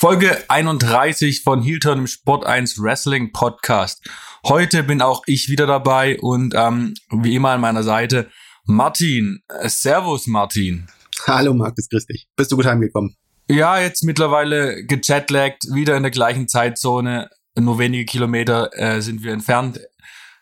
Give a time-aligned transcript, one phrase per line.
[0.00, 4.02] Folge 31 von Hilton im Sport 1 Wrestling Podcast.
[4.46, 8.30] Heute bin auch ich wieder dabei und ähm, wie immer an meiner Seite
[8.64, 9.42] Martin.
[9.48, 10.86] Äh, servus Martin.
[11.26, 12.28] Hallo Markus, grüß dich.
[12.34, 13.14] Bist du gut heimgekommen?
[13.46, 17.28] Ja, jetzt mittlerweile gejetlaggt, wieder in der gleichen Zeitzone.
[17.58, 19.80] Nur wenige Kilometer äh, sind wir entfernt.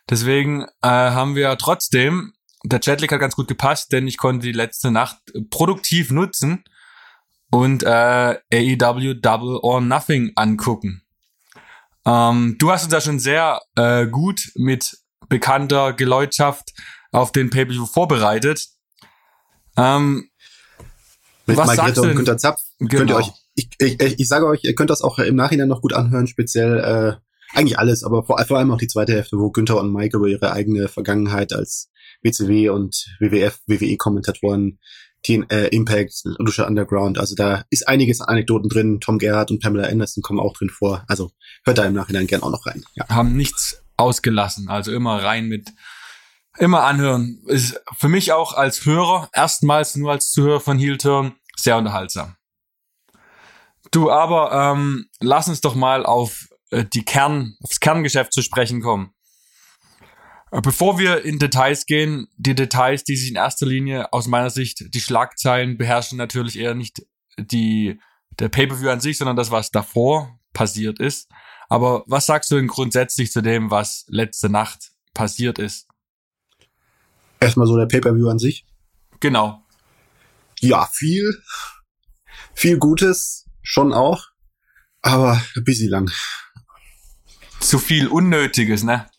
[0.09, 2.31] Deswegen äh, haben wir trotzdem,
[2.63, 5.17] der Jetlag hat ganz gut gepasst, denn ich konnte die letzte Nacht
[5.49, 6.63] produktiv nutzen
[7.51, 7.87] und äh,
[8.53, 11.03] AEW Double or Nothing angucken.
[12.05, 16.73] Ähm, du hast uns da schon sehr äh, gut mit bekannter Geläutschaft
[17.11, 18.67] auf den Pay-Per-View vorbereitet.
[19.77, 20.29] Ähm,
[21.45, 22.89] mit was Margrethe und Günter Zapf genau.
[22.89, 25.81] könnt ihr euch, ich, ich, ich sage euch, ihr könnt das auch im Nachhinein noch
[25.81, 29.49] gut anhören, speziell äh, eigentlich alles, aber vor, vor allem auch die zweite Hälfte, wo
[29.49, 31.89] Günther und Mike über ihre eigene Vergangenheit als
[32.21, 34.79] WCW und WWF, WWE-Kommentatoren
[35.23, 37.17] Teen, äh, Impact, Lucha Underground.
[37.17, 38.99] Also da ist einiges an Anekdoten drin.
[38.99, 41.03] Tom Gerhardt und Pamela Anderson kommen auch drin vor.
[41.07, 41.31] Also
[41.65, 42.83] hört da im Nachhinein gern auch noch rein.
[42.95, 43.07] Ja.
[43.09, 44.69] Haben nichts ausgelassen.
[44.69, 45.73] Also immer rein mit,
[46.57, 47.41] immer anhören.
[47.47, 52.35] Ist für mich auch als Hörer, erstmals nur als Zuhörer von Heel Turn, sehr unterhaltsam.
[53.91, 58.81] Du, aber ähm, lass uns doch mal auf äh, die Kern, aufs Kerngeschäft zu sprechen
[58.81, 59.13] kommen.
[60.51, 64.49] Äh, bevor wir in Details gehen, die Details, die sich in erster Linie aus meiner
[64.49, 67.05] Sicht, die Schlagzeilen beherrschen natürlich eher nicht
[67.37, 67.99] die,
[68.39, 71.29] der Pay-Per-View an sich, sondern das, was davor passiert ist.
[71.69, 75.87] Aber was sagst du denn grundsätzlich zu dem, was letzte Nacht passiert ist?
[77.39, 78.65] Erstmal so der Pay-Per-View an sich.
[79.19, 79.63] Genau.
[80.59, 81.41] Ja, viel,
[82.53, 84.27] viel Gutes, schon auch,
[85.01, 86.11] aber ein bisschen lang.
[87.59, 89.09] Zu viel Unnötiges, ne?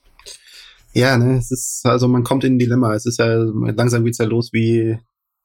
[0.93, 2.95] Ja, ne, es ist, also man kommt in ein Dilemma.
[2.95, 4.99] Es ist ja, langsam geht's ja los wie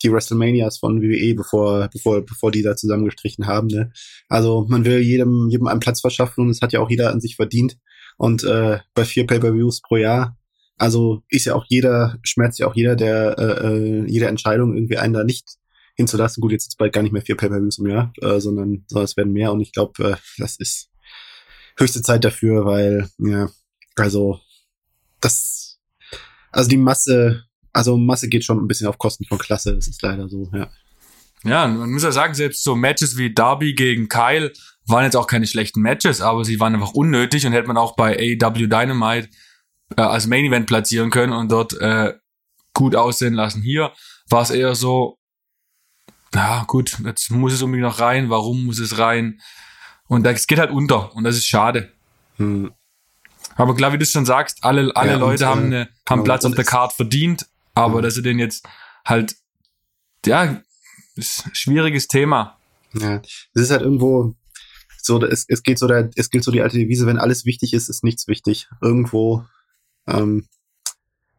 [0.03, 3.91] die WrestleManias von WWE, bevor, bevor, bevor die da zusammengestrichen haben, ne.
[4.27, 7.21] Also man will jedem, jedem einen Platz verschaffen und es hat ja auch jeder an
[7.21, 7.77] sich verdient.
[8.17, 10.37] Und äh, bei vier Pay-Per-Views pro Jahr,
[10.77, 14.97] also ist ja auch jeder, schmerzt ja auch jeder, der äh, äh jede Entscheidung irgendwie
[14.97, 15.57] einen da nicht
[15.95, 16.41] hinzulassen.
[16.41, 19.17] Gut, jetzt ist bald gar nicht mehr vier Pay-Per-Views im Jahr, äh, sondern, sondern es
[19.17, 20.89] werden mehr und ich glaube, äh, das ist
[21.77, 23.49] höchste Zeit dafür, weil, ja,
[23.95, 24.39] also
[25.25, 25.79] das,
[26.51, 30.01] also die Masse, also Masse geht schon ein bisschen auf Kosten von Klasse, das ist
[30.01, 30.69] leider so, ja.
[31.43, 34.51] Ja, man muss ja sagen, selbst so Matches wie Darby gegen Kyle
[34.87, 37.95] waren jetzt auch keine schlechten Matches, aber sie waren einfach unnötig und hätte man auch
[37.95, 39.29] bei AEW Dynamite
[39.95, 42.13] äh, als Main Event platzieren können und dort äh,
[42.73, 43.61] gut aussehen lassen.
[43.61, 43.91] Hier
[44.27, 45.19] war es eher so,
[46.33, 49.39] ja gut, jetzt muss es unbedingt noch rein, warum muss es rein?
[50.07, 51.91] Und das geht halt unter und das ist schade.
[52.37, 52.71] Hm.
[53.55, 56.23] Aber klar, wie du schon sagst, alle, alle ja, Leute und, haben, eine, haben genau,
[56.23, 58.01] Platz auf der Card verdient, aber ja.
[58.01, 58.67] dass sie den jetzt
[59.05, 59.35] halt,
[60.25, 60.61] ja,
[61.15, 62.57] ist ein schwieriges Thema.
[62.93, 63.21] Ja,
[63.53, 64.35] es ist halt irgendwo
[64.97, 67.73] so, es, es geht so der, es gilt so die alte Devise, wenn alles wichtig
[67.73, 68.67] ist, ist nichts wichtig.
[68.81, 69.45] Irgendwo,
[70.07, 70.47] ähm,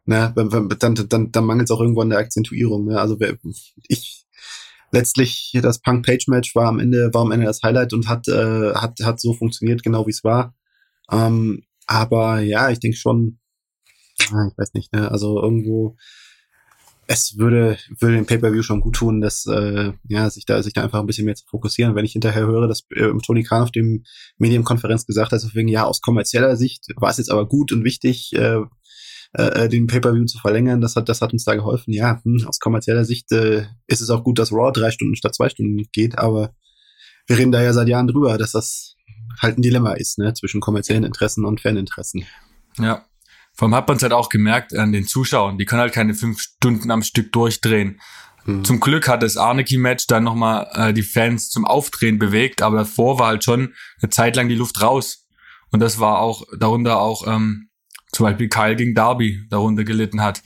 [0.05, 0.33] dann,
[0.79, 2.85] dann, dann, dann mangelt es auch irgendwo an der Akzentuierung.
[2.85, 2.99] Ne?
[2.99, 3.17] Also
[3.87, 4.25] ich
[4.91, 8.27] letztlich das Punk Page Match war am Ende war am Ende das Highlight und hat
[8.29, 10.55] äh, hat hat so funktioniert genau wie es war.
[11.11, 13.39] Ähm, aber ja, ich denke schon,
[14.19, 15.09] ich weiß nicht, ne?
[15.09, 15.95] also irgendwo,
[17.07, 20.83] es würde, würde dem Pay-Per-View schon gut tun, dass, äh, ja, sich da, sich da
[20.83, 21.95] einfach ein bisschen mehr zu fokussieren.
[21.95, 24.03] Wenn ich hinterher höre, dass äh, Tony Khan auf dem
[24.37, 28.33] Medienkonferenz gesagt hat, wegen, ja, aus kommerzieller Sicht war es jetzt aber gut und wichtig,
[28.33, 28.59] äh,
[29.33, 31.93] äh, den Pay-Per-View zu verlängern, das hat, das hat uns da geholfen.
[31.93, 35.35] Ja, hm, aus kommerzieller Sicht äh, ist es auch gut, dass Raw drei Stunden statt
[35.35, 36.53] zwei Stunden geht, aber
[37.27, 38.96] wir reden da ja seit Jahren drüber, dass das
[39.41, 42.25] halt ein Dilemma ist, ne, zwischen kommerziellen Interessen und Faninteressen.
[42.77, 43.05] Ja.
[43.53, 46.13] Vor allem hat man es halt auch gemerkt an den Zuschauern, die können halt keine
[46.13, 47.99] fünf Stunden am Stück durchdrehen.
[48.45, 48.63] Mhm.
[48.63, 53.19] Zum Glück hat das Arneki-Match dann nochmal äh, die Fans zum Aufdrehen bewegt, aber davor
[53.19, 55.27] war halt schon eine Zeit lang die Luft raus.
[55.71, 57.69] Und das war auch, darunter auch ähm,
[58.11, 60.41] zum Beispiel Kyle gegen Darby darunter gelitten hat.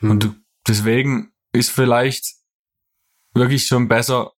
[0.00, 0.10] Mhm.
[0.10, 0.30] Und
[0.66, 2.34] deswegen ist vielleicht
[3.34, 4.32] wirklich schon besser,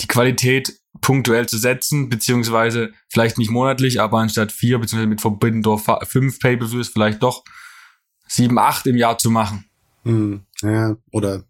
[0.00, 5.62] die Qualität punktuell zu setzen, beziehungsweise vielleicht nicht monatlich, aber anstatt vier, beziehungsweise mit Forbidden
[5.62, 7.44] Door fünf Pay-Per-Views vielleicht doch
[8.26, 9.66] sieben, acht im Jahr zu machen.
[10.04, 11.44] Hm, ja, oder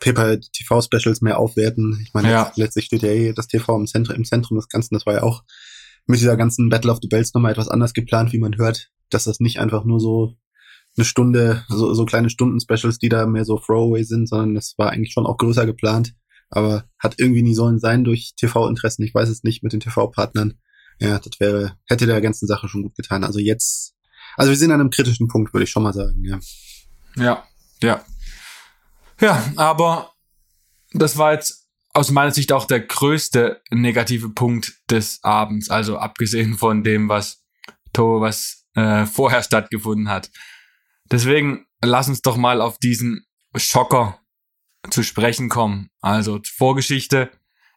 [0.00, 2.00] Paper-TV-Specials mehr aufwerten.
[2.02, 2.52] Ich meine, ja.
[2.56, 4.94] letztlich steht ja eh das TV im Zentrum, im Zentrum des Ganzen.
[4.94, 5.44] Das war ja auch
[6.06, 9.24] mit dieser ganzen Battle of the Bells nochmal etwas anders geplant, wie man hört, dass
[9.24, 10.34] das nicht einfach nur so
[10.96, 14.90] eine Stunde, so, so kleine Stunden-Specials, die da mehr so Throwaway sind, sondern das war
[14.90, 16.14] eigentlich schon auch größer geplant
[16.54, 19.02] aber hat irgendwie nie sollen sein durch TV-Interessen.
[19.02, 20.54] Ich weiß es nicht mit den TV-Partnern.
[21.00, 23.24] Ja, das wäre, hätte der ganzen Sache schon gut getan.
[23.24, 23.94] Also jetzt,
[24.36, 26.38] also wir sind an einem kritischen Punkt, würde ich schon mal sagen, ja.
[27.16, 27.44] Ja,
[27.82, 28.04] ja.
[29.20, 30.12] Ja, aber
[30.92, 36.58] das war jetzt aus meiner Sicht auch der größte negative Punkt des Abends, also abgesehen
[36.58, 37.44] von dem, was
[37.92, 40.30] To, was äh, vorher stattgefunden hat.
[41.10, 43.24] Deswegen lass uns doch mal auf diesen
[43.54, 44.18] Schocker
[44.90, 45.90] zu sprechen kommen.
[46.00, 47.30] Also Vorgeschichte,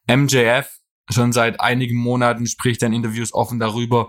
[0.09, 0.69] MJF
[1.09, 4.07] schon seit einigen Monaten spricht er in Interviews offen darüber,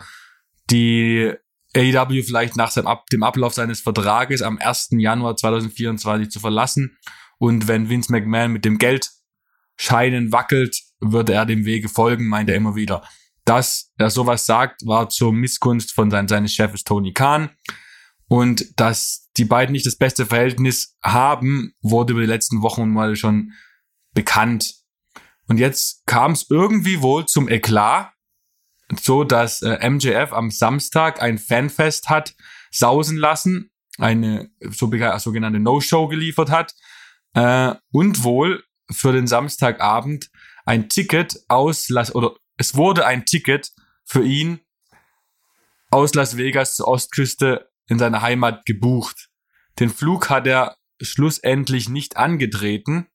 [0.71, 1.33] die
[1.77, 4.89] AEW vielleicht nach dem Ablauf seines Vertrages am 1.
[4.93, 6.97] Januar 2024 zu verlassen.
[7.39, 12.57] Und wenn Vince McMahon mit dem Geldscheinen wackelt, würde er dem Wege folgen, meint er
[12.57, 13.07] immer wieder.
[13.45, 17.51] Dass er sowas sagt, war zur Missgunst von sein, seines Chefs Tony Khan.
[18.29, 23.17] Und dass die beiden nicht das beste Verhältnis haben, wurde über die letzten Wochen mal
[23.17, 23.53] schon
[24.13, 24.75] bekannt.
[25.47, 28.13] Und jetzt kam es irgendwie wohl zum Eklat,
[29.01, 32.35] so dass äh, MJF am Samstag ein Fanfest hat
[32.71, 36.75] sausen lassen, eine so sogenannte No-Show geliefert hat
[37.35, 40.31] äh, und wohl für den Samstagabend
[40.65, 43.73] ein Ticket aus Las oder es wurde ein Ticket
[44.05, 44.61] für ihn
[45.91, 49.29] aus Las Vegas zur Ostküste in seiner Heimat gebucht.
[49.79, 53.07] Den Flug hat er schlussendlich nicht angetreten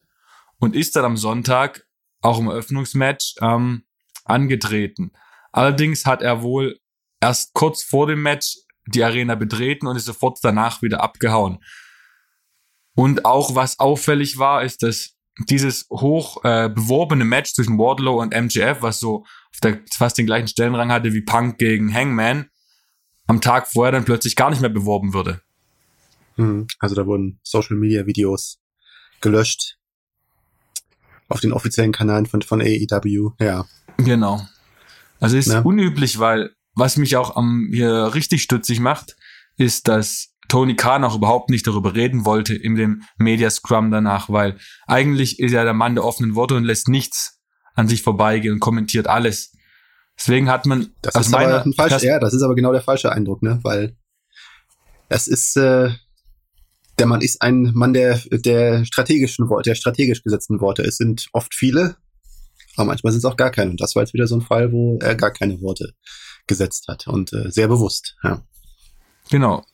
[0.60, 1.86] und ist dann am Sonntag
[2.22, 3.86] auch im Eröffnungsmatch ähm,
[4.26, 5.12] angetreten.
[5.52, 6.80] Allerdings hat er wohl
[7.20, 11.60] erst kurz vor dem Match die Arena betreten und ist sofort danach wieder abgehauen.
[12.96, 15.16] Und auch was auffällig war, ist, dass
[15.50, 20.26] dieses hoch äh, beworbene Match zwischen Wardlow und MJF, was so auf der, fast den
[20.26, 22.50] gleichen Stellenrang hatte wie Punk gegen Hangman,
[23.28, 25.42] am Tag vorher dann plötzlich gar nicht mehr beworben würde.
[26.36, 28.60] Hm, also da wurden Social Media Videos
[29.22, 29.78] gelöscht
[31.30, 33.66] auf den offiziellen Kanälen von, von AEW, ja.
[33.98, 34.46] Genau.
[35.20, 35.62] Also ist ja.
[35.62, 39.16] unüblich, weil was mich auch am hier richtig stutzig macht,
[39.58, 44.30] ist, dass Tony Khan auch überhaupt nicht darüber reden wollte in dem Media Scrum danach,
[44.30, 47.40] weil eigentlich ist er der Mann der offenen Worte und lässt nichts
[47.76, 49.54] an sich vorbeigehen und kommentiert alles.
[50.18, 53.12] Deswegen hat man das ist aber ein falsch, ja, das ist aber genau der falsche
[53.12, 53.96] Eindruck, ne, weil
[55.10, 55.92] es ist äh,
[57.00, 60.84] der Mann ist ein Mann der der strategischen Worte, der strategisch gesetzten Worte.
[60.84, 61.98] Es sind oft viele,
[62.76, 63.72] aber manchmal sind es auch gar keine.
[63.72, 65.94] Und das war jetzt wieder so ein Fall, wo er gar keine Worte
[66.48, 68.16] gesetzt hat und äh, sehr bewusst.
[68.24, 68.42] Ja.
[69.30, 69.66] Genau.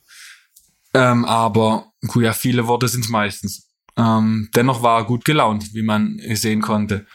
[0.94, 3.68] Ähm, aber ja, viele Worte sind es meistens.
[3.98, 7.06] Ähm, dennoch war er gut gelaunt, wie man sehen konnte.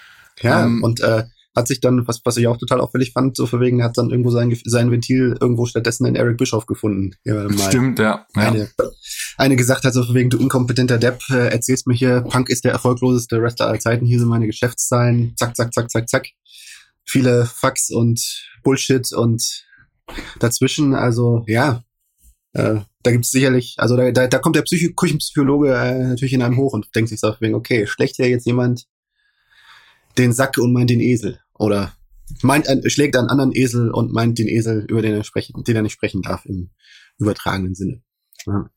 [0.40, 1.24] Ja, ähm, und äh,
[1.54, 4.30] hat sich dann, was, was ich auch total auffällig fand, so verwegen, hat dann irgendwo
[4.30, 7.12] sein, sein Ventil irgendwo stattdessen in Eric Bischoff gefunden.
[7.24, 8.26] Ja, Stimmt, ja.
[8.34, 8.42] ja.
[8.42, 8.68] Eine,
[9.36, 12.72] eine gesagt hat, so verwegen, du inkompetenter Depp, äh, erzählst mir hier, Punk ist der
[12.72, 16.28] erfolgloseste Wrestler aller Zeiten, hier sind meine Geschäftszahlen, zack, zack, zack, zack, zack.
[17.04, 19.64] Viele Fax und Bullshit und
[20.40, 21.84] dazwischen, also ja,
[22.54, 26.42] äh, da gibt's sicherlich, also da, da, da kommt der Psycho Küchenpsychologe äh, natürlich in
[26.42, 28.86] einem hoch und denkt sich so, okay, schlecht ja jetzt jemand
[30.18, 31.40] den Sack und meint den Esel.
[31.58, 31.94] Oder
[32.42, 35.76] meint ein, schlägt einen anderen Esel und meint den Esel, über den er sprechen, den
[35.76, 36.70] er nicht sprechen darf im
[37.18, 38.02] übertragenen Sinne.
[38.46, 38.70] Ja,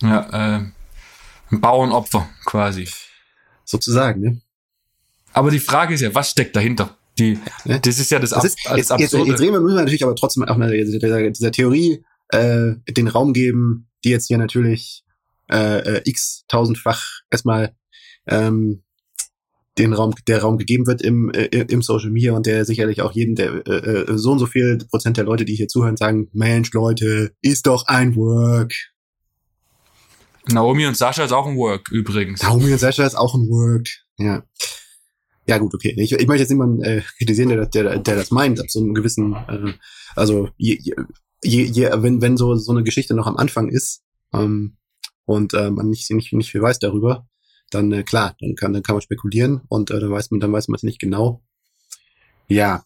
[0.00, 0.64] ja äh,
[1.50, 2.88] ein Bauernopfer quasi.
[3.64, 4.40] Sozusagen, ne?
[5.32, 6.96] Aber die Frage ist ja, was steckt dahinter?
[7.18, 7.80] Die, ja, ne?
[7.80, 10.04] Das ist ja das, das ist, jetzt, jetzt, jetzt, jetzt reden wir, müssen wir natürlich
[10.04, 15.04] aber trotzdem auch eine, dieser, dieser Theorie äh, den Raum geben, die jetzt hier natürlich
[15.50, 17.74] äh, äh, x tausendfach erstmal
[18.26, 18.82] ähm,
[19.78, 23.12] den Raum, der Raum gegeben wird im, äh, im Social Media und der sicherlich auch
[23.12, 26.28] jeden, der äh, äh, so und so viel Prozent der Leute, die hier zuhören, sagen,
[26.32, 28.74] Mensch, Leute, ist doch ein Work.
[30.48, 32.42] Naomi und Sascha ist auch ein Work übrigens.
[32.42, 33.88] Naomi und Sascha ist auch ein Work,
[34.18, 34.42] ja.
[35.46, 35.94] Ja gut, okay.
[35.96, 38.94] Ich, ich möchte jetzt niemanden äh, kritisieren, der, der, der das meint, ab so einem
[38.94, 39.72] gewissen, äh,
[40.14, 40.78] also je,
[41.42, 44.02] je, je, wenn, wenn so, so eine Geschichte noch am Anfang ist
[44.32, 44.76] ähm,
[45.24, 47.26] und äh, man nicht, nicht, nicht viel weiß darüber,
[47.74, 50.52] dann äh, klar, dann kann, dann kann man spekulieren und äh, dann weiß man, dann
[50.52, 51.42] weiß man es nicht genau.
[52.48, 52.84] Ja,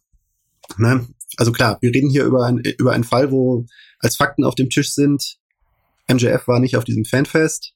[0.78, 1.06] ne?
[1.36, 3.66] also klar, wir reden hier über, ein, über einen Fall, wo
[3.98, 5.38] als Fakten auf dem Tisch sind,
[6.08, 7.74] MJF war nicht auf diesem Fanfest.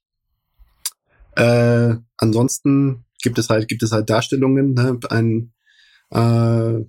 [1.35, 4.99] Äh, ansonsten gibt es halt, gibt es halt Darstellungen, ne?
[5.09, 5.53] ein,
[6.11, 6.85] äh,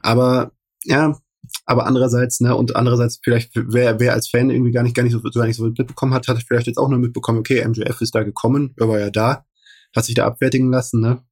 [0.00, 0.52] aber
[0.84, 1.16] ja,
[1.64, 5.12] aber andererseits, ne, und andererseits vielleicht, wer, wer als Fan irgendwie gar nicht, gar nicht
[5.12, 8.14] so, gar nicht so mitbekommen hat, hat vielleicht jetzt auch nur mitbekommen, okay, MJF ist
[8.14, 9.44] da gekommen, er war ja da,
[9.94, 11.22] hat sich da abwertigen lassen, ne.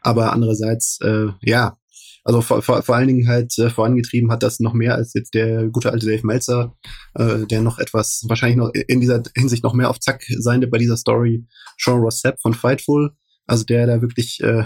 [0.00, 1.78] Aber andererseits, äh, ja,
[2.24, 5.34] also vor, vor, vor allen Dingen halt äh, vorangetrieben hat das noch mehr als jetzt
[5.34, 6.76] der gute alte Dave Meltzer,
[7.14, 10.78] äh, der noch etwas, wahrscheinlich noch in dieser Hinsicht noch mehr auf Zack seinde bei
[10.78, 11.46] dieser Story,
[11.78, 13.12] Sean Ross Sapp von Fightful,
[13.46, 14.64] also der da wirklich äh,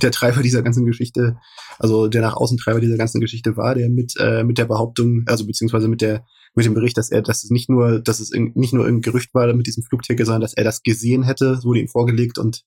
[0.00, 1.36] der Treiber dieser ganzen Geschichte,
[1.78, 5.24] also der nach außen Treiber dieser ganzen Geschichte war, der mit äh, mit der Behauptung,
[5.26, 8.30] also beziehungsweise mit der mit dem Bericht, dass er, dass es nicht nur, dass es
[8.32, 11.80] nicht nur ein Gerücht war mit diesem Flugticket, sondern dass er das gesehen hätte, wurde
[11.80, 12.64] ihm vorgelegt und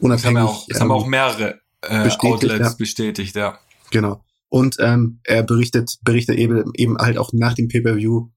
[0.00, 0.34] unabhängig.
[0.34, 2.74] Das haben, auch, das ähm, haben auch mehrere äh, bestätigt, Outlets ja.
[2.76, 3.58] bestätigt, ja.
[3.90, 4.24] Genau.
[4.48, 8.30] Und ähm, er berichtet, berichtet eben, eben halt auch nach dem Pay-Per-View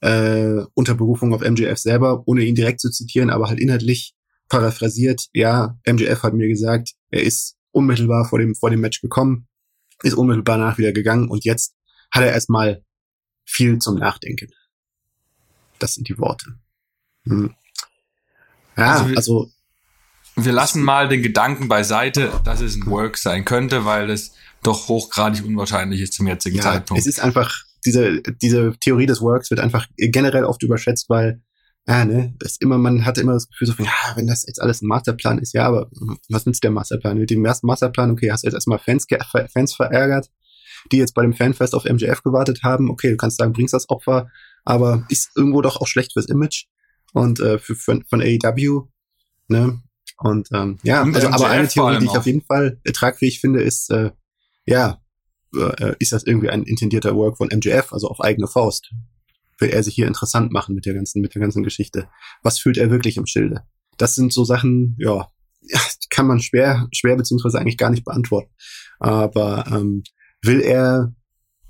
[0.00, 4.14] äh, unter Berufung auf MJF selber, ohne ihn direkt zu zitieren, aber halt inhaltlich
[4.48, 9.48] paraphrasiert, ja, MJF hat mir gesagt, er ist unmittelbar vor dem, vor dem Match gekommen,
[10.02, 11.74] ist unmittelbar nach wieder gegangen und jetzt
[12.10, 12.84] hat er erstmal
[13.44, 14.50] viel zum Nachdenken.
[15.78, 16.58] Das sind die Worte.
[17.24, 17.54] Hm.
[18.76, 19.50] Ja, also, wir, also
[20.36, 24.88] wir lassen mal den Gedanken beiseite, dass es ein Work sein könnte, weil es doch
[24.88, 27.00] hochgradig unwahrscheinlich ist zum jetzigen ja, Zeitpunkt.
[27.00, 31.42] Es ist einfach, diese, diese Theorie des Works wird einfach generell oft überschätzt, weil
[31.86, 34.60] ja, ne, ist immer, man hatte immer das Gefühl so von, ja, wenn das jetzt
[34.60, 35.90] alles ein Masterplan ist, ja, aber
[36.28, 37.18] was nützt der Masterplan?
[37.18, 39.06] Mit dem ersten Masterplan, okay, hast du jetzt erstmal Fans,
[39.52, 40.30] Fans verärgert,
[40.92, 43.88] die jetzt bei dem Fanfest auf MJF gewartet haben, okay, du kannst sagen, bringst das
[43.90, 44.30] Opfer,
[44.64, 46.66] aber ist irgendwo doch auch schlecht fürs Image
[47.12, 48.88] und äh, für, für von AEW,
[49.48, 49.80] ne?
[50.18, 53.62] Und ähm, ja, und also, aber eine Theorie, die ich auf jeden Fall tragfähig finde,
[53.62, 54.10] ist, äh,
[54.66, 55.00] ja,
[55.56, 58.92] äh, ist das irgendwie ein intendierter Work von MJF, also auf eigene Faust?
[59.60, 62.08] Will er sich hier interessant machen mit der ganzen, mit der ganzen Geschichte?
[62.42, 63.62] Was fühlt er wirklich im Schilde?
[63.98, 65.28] Das sind so Sachen, ja,
[66.10, 68.50] kann man schwer, schwer beziehungsweise eigentlich gar nicht beantworten.
[68.98, 70.02] Aber ähm,
[70.42, 71.14] will er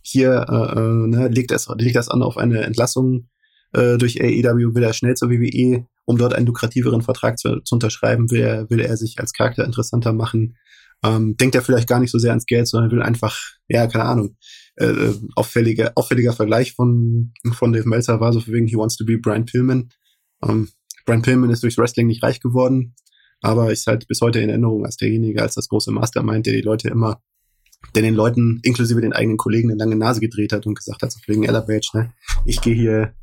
[0.02, 3.28] hier, äh, äh, ne, legt, das, legt das an auf eine Entlassung
[3.72, 7.74] äh, durch AEW, will er schnell zur WWE, um dort einen lukrativeren Vertrag zu, zu
[7.74, 10.56] unterschreiben, will er, will er sich als Charakter interessanter machen,
[11.04, 14.04] ähm, denkt er vielleicht gar nicht so sehr ans Geld, sondern will einfach, ja, keine
[14.04, 14.36] Ahnung,
[14.80, 19.04] äh, auffälliger, auffälliger Vergleich von, von Dave Meltzer war so für wegen, he wants to
[19.04, 19.90] be Brian Pillman.
[20.42, 20.68] Ähm,
[21.04, 22.94] Brian Pillman ist durchs Wrestling nicht reich geworden,
[23.40, 26.62] aber ist halt bis heute in Erinnerung als derjenige, als das große Mastermind, der die
[26.62, 27.20] Leute immer
[27.94, 31.10] der den Leuten, inklusive den eigenen Kollegen, eine lange Nase gedreht hat und gesagt hat,
[31.10, 32.12] so wegen Ella Page, ne,
[32.44, 33.14] ich gehe hier,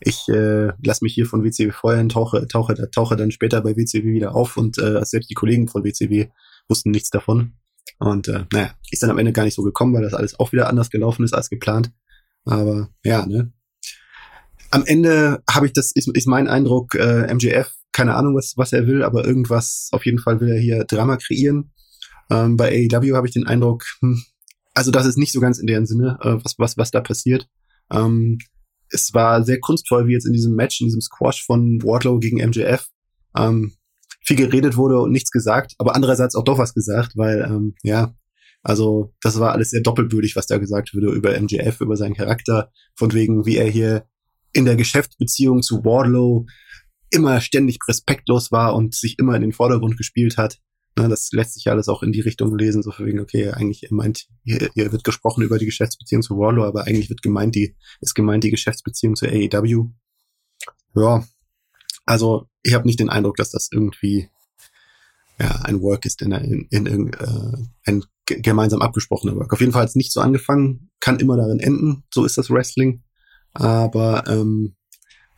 [0.00, 4.12] ich äh, lass mich hier von WCW feuern, tauche, tauche, tauche dann später bei WCW
[4.12, 6.28] wieder auf und äh, selbst die Kollegen von WCW
[6.68, 7.52] wussten nichts davon.
[7.98, 10.52] Und äh, naja, ist dann am Ende gar nicht so gekommen, weil das alles auch
[10.52, 11.92] wieder anders gelaufen ist als geplant.
[12.44, 13.52] Aber ja, ne.
[14.70, 18.72] Am Ende habe ich das, ist, ist mein Eindruck, äh, MJF, keine Ahnung, was, was
[18.72, 21.72] er will, aber irgendwas, auf jeden Fall will er hier Drama kreieren.
[22.30, 24.22] Ähm, bei AEW habe ich den Eindruck, hm,
[24.74, 27.48] also das ist nicht so ganz in deren Sinne, äh, was, was, was da passiert.
[27.90, 28.38] Ähm,
[28.88, 32.38] es war sehr kunstvoll, wie jetzt in diesem Match, in diesem Squash von Wardlow gegen
[32.38, 32.88] MJF.
[33.36, 33.74] Ähm,
[34.24, 38.14] viel geredet wurde und nichts gesagt, aber andererseits auch doch was gesagt, weil, ähm, ja,
[38.62, 42.70] also das war alles sehr doppelbödig, was da gesagt wurde über MJF, über seinen Charakter,
[42.94, 44.06] von wegen, wie er hier
[44.52, 46.46] in der Geschäftsbeziehung zu Wardlow
[47.10, 50.58] immer ständig respektlos war und sich immer in den Vordergrund gespielt hat.
[50.96, 53.82] Na, das lässt sich alles auch in die Richtung lesen, so von wegen, okay, eigentlich
[53.82, 57.54] ihr meint, hier, hier wird gesprochen über die Geschäftsbeziehung zu Wardlow, aber eigentlich wird gemeint,
[57.54, 59.90] die, ist gemeint die Geschäftsbeziehung zu AEW.
[60.94, 61.24] Ja,
[62.04, 64.28] also ich habe nicht den Eindruck, dass das irgendwie
[65.38, 69.52] ja, ein Work ist, in, in, in, in äh, ein gemeinsam abgesprochener Work.
[69.52, 72.50] Auf jeden Fall hat es nicht so angefangen, kann immer darin enden, so ist das
[72.50, 73.02] Wrestling.
[73.52, 74.76] Aber ähm,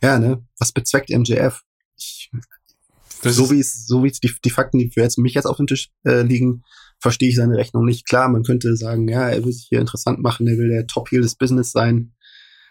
[0.01, 1.61] ja, ne, was bezweckt MJF?
[1.97, 2.29] Ich,
[3.23, 5.57] so wie es, so wie es die, die Fakten, die für jetzt mich jetzt auf
[5.57, 6.63] dem Tisch äh, liegen,
[6.99, 8.07] verstehe ich seine Rechnung nicht.
[8.07, 11.21] Klar, man könnte sagen, ja, er will sich hier interessant machen, er will der Top-Heel
[11.21, 12.14] des Business sein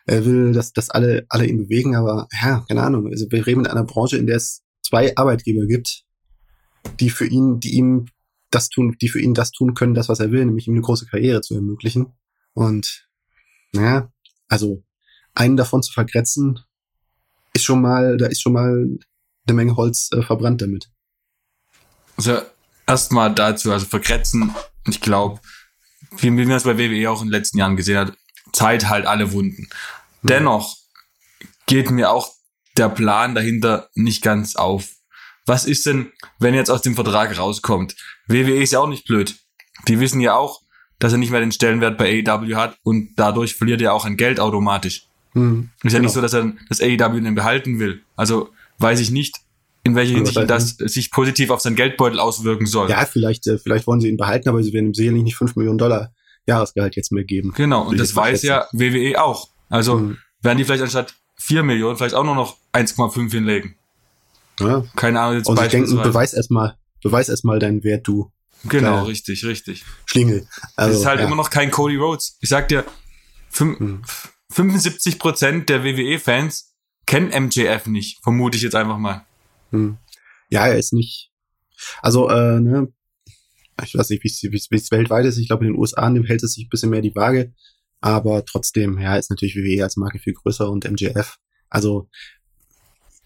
[0.07, 3.09] er will, dass, dass alle, alle ihn bewegen, aber ja, keine Ahnung.
[3.09, 6.05] Also wir reden in einer Branche, in der es zwei Arbeitgeber gibt,
[7.01, 8.07] die für ihn, die ihm
[8.51, 10.83] das tun, die für ihn das tun können, das, was er will, nämlich ihm eine
[10.83, 12.13] große Karriere zu ermöglichen.
[12.53, 13.09] Und
[13.73, 14.13] naja,
[14.49, 14.85] also
[15.35, 16.61] einen davon zu vergrätzen,
[17.55, 18.99] ist schon mal, da ist schon mal
[19.47, 20.91] eine Menge Holz äh, verbrannt damit.
[22.17, 22.39] Also
[22.87, 24.55] erstmal dazu, also vergrätzen,
[24.89, 25.41] ich glaube,
[26.19, 28.17] wie man das bei WWE auch in den letzten Jahren gesehen hat,
[28.53, 29.69] Zeit halt alle Wunden.
[30.23, 30.29] Mhm.
[30.29, 30.77] Dennoch
[31.67, 32.31] geht mir auch
[32.77, 34.89] der Plan dahinter nicht ganz auf.
[35.47, 37.97] Was ist denn, wenn jetzt aus dem Vertrag rauskommt?
[38.27, 39.37] WWE ist ja auch nicht blöd.
[39.89, 40.63] Die wissen ja auch,
[40.99, 44.17] dass er nicht mehr den Stellenwert bei AEW hat und dadurch verliert er auch an
[44.17, 45.07] Geld automatisch.
[45.35, 46.05] Mhm, ist ja genau.
[46.05, 48.03] nicht so, dass er das AEW den behalten will.
[48.17, 49.41] Also weiß ich nicht,
[49.83, 52.89] in welcher Hinsicht das sich positiv auf sein Geldbeutel auswirken soll.
[52.89, 55.57] Ja, vielleicht, äh, vielleicht wollen sie ihn behalten, aber sie werden ihm sicherlich nicht 5
[55.57, 56.15] Millionen Dollar
[56.47, 57.53] Jahresgehalt jetzt mehr geben.
[57.55, 59.49] Genau, und das weiß ja WWE auch.
[59.69, 60.19] Also mhm.
[60.43, 63.77] werden die vielleicht anstatt 4 Millionen vielleicht auch nur noch 1,5 hinlegen.
[64.61, 64.85] Ja.
[64.97, 68.31] Keine Ahnung, jetzt Und ich denke, beweis erstmal, beweis erstmal deinen Wert, du.
[68.65, 69.07] Genau, Kleiner.
[69.07, 69.85] richtig, richtig.
[70.07, 70.47] Schlingel.
[70.77, 71.27] Also, das ist halt ja.
[71.27, 72.39] immer noch kein Cody Rhodes.
[72.41, 72.85] Ich sag dir,
[73.59, 74.03] mhm.
[74.51, 76.75] 75 Prozent der WWE-Fans
[77.07, 79.27] kennen MJF nicht, vermute ich jetzt einfach mal.
[79.71, 79.99] Mhm.
[80.49, 81.31] Ja, er ist nicht.
[82.01, 82.93] Also, äh, ne,
[83.83, 85.39] ich weiß nicht, wie es weltweit ist.
[85.39, 87.53] Ich glaube, in den USA hält es sich ein bisschen mehr die Waage.
[88.01, 91.37] Aber trotzdem, ja, ist natürlich WWE als Marke viel größer und MJF.
[91.71, 92.09] Also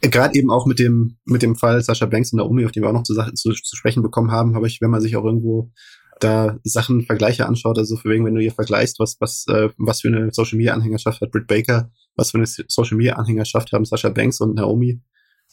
[0.00, 2.88] gerade eben auch mit dem mit dem Fall Sascha Banks und Naomi, auf den wir
[2.88, 5.73] auch noch zu, zu, zu sprechen bekommen haben, habe ich, wenn man sich auch irgendwo
[6.21, 10.00] da Sachen, Vergleiche anschaut, also für wegen, wenn du hier vergleichst, was, was, äh, was
[10.00, 13.85] für eine Social Media Anhängerschaft hat Britt Baker, was für eine Social Media Anhängerschaft haben
[13.85, 15.00] Sascha Banks und Naomi,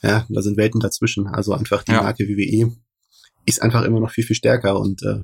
[0.01, 1.27] ja, da sind Welten dazwischen.
[1.27, 2.01] Also einfach die ja.
[2.01, 2.75] Marke WWE
[3.45, 5.23] ist einfach immer noch viel, viel stärker und äh,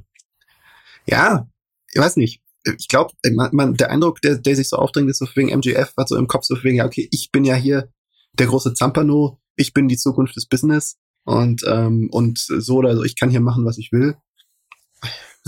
[1.05, 1.47] ja,
[1.91, 2.41] ich weiß nicht.
[2.77, 5.93] Ich glaube, man, man, der Eindruck, der, der sich so aufdringt, ist so wegen MGF,
[5.97, 7.89] hat so im Kopf so wegen, ja, okay, ich bin ja hier
[8.33, 13.03] der große Zampano, ich bin die Zukunft des Business und, ähm, und so oder so,
[13.03, 14.15] ich kann hier machen, was ich will.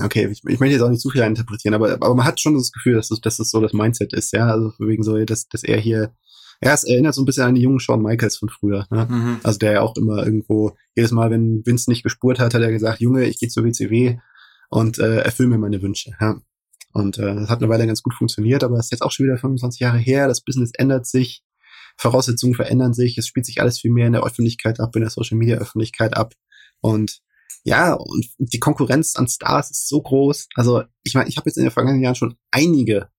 [0.01, 2.55] Okay, ich, ich möchte jetzt auch nicht zu viel interpretieren, aber, aber man hat schon
[2.55, 5.47] das Gefühl, dass das, dass das so das Mindset ist, ja, also wegen so, dass,
[5.47, 6.15] dass er hier,
[6.63, 9.07] ja, es erinnert so ein bisschen an die jungen Shawn Michaels von früher, ne?
[9.09, 9.37] Mhm.
[9.43, 12.71] Also der ja auch immer irgendwo, jedes Mal, wenn Vince nicht gespurt hat, hat er
[12.71, 14.17] gesagt, Junge, ich gehe zur WCW
[14.69, 16.39] und äh, erfülle mir meine Wünsche, ja.
[16.93, 19.25] Und äh, das hat eine Weile ganz gut funktioniert, aber es ist jetzt auch schon
[19.25, 21.43] wieder 25 Jahre her, das Business ändert sich,
[21.97, 25.09] Voraussetzungen verändern sich, es spielt sich alles viel mehr in der Öffentlichkeit ab, in der
[25.09, 26.33] Social Media Öffentlichkeit ab.
[26.81, 27.21] Und
[27.63, 30.49] ja, und die Konkurrenz an Stars ist so groß.
[30.55, 33.09] Also, ich meine, ich habe jetzt in den vergangenen Jahren schon einige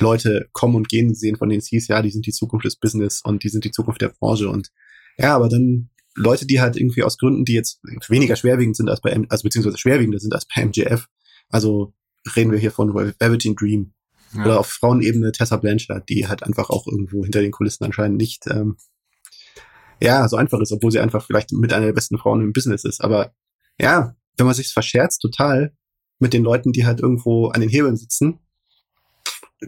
[0.00, 2.76] Leute kommen und gehen gesehen, von denen es hieß, ja, die sind die Zukunft des
[2.76, 4.48] Business und die sind die Zukunft der Branche.
[4.48, 4.70] Und
[5.18, 9.00] ja, aber dann Leute, die halt irgendwie aus Gründen, die jetzt weniger schwerwiegend sind als
[9.00, 11.06] bei, M also beziehungsweise schwerwiegender sind als bei MGF.
[11.48, 11.94] Also
[12.36, 13.92] reden wir hier von Velveteen Dream,
[14.34, 14.44] ja.
[14.44, 18.46] Oder auf Frauenebene Tessa Blanchard, die halt einfach auch irgendwo hinter den Kulissen anscheinend nicht,
[18.48, 18.76] ähm,
[20.00, 22.84] ja, so einfach ist, obwohl sie einfach vielleicht mit einer der besten Frauen im Business
[22.84, 23.00] ist.
[23.00, 23.32] Aber
[23.80, 25.72] ja, wenn man sich verscherzt total
[26.18, 28.38] mit den Leuten, die halt irgendwo an den Hebeln sitzen,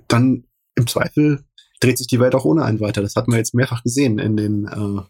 [0.08, 0.44] dann
[0.74, 1.44] im Zweifel
[1.80, 3.02] dreht sich die Welt auch ohne einen weiter.
[3.02, 5.02] Das hat man jetzt mehrfach gesehen in den, äh,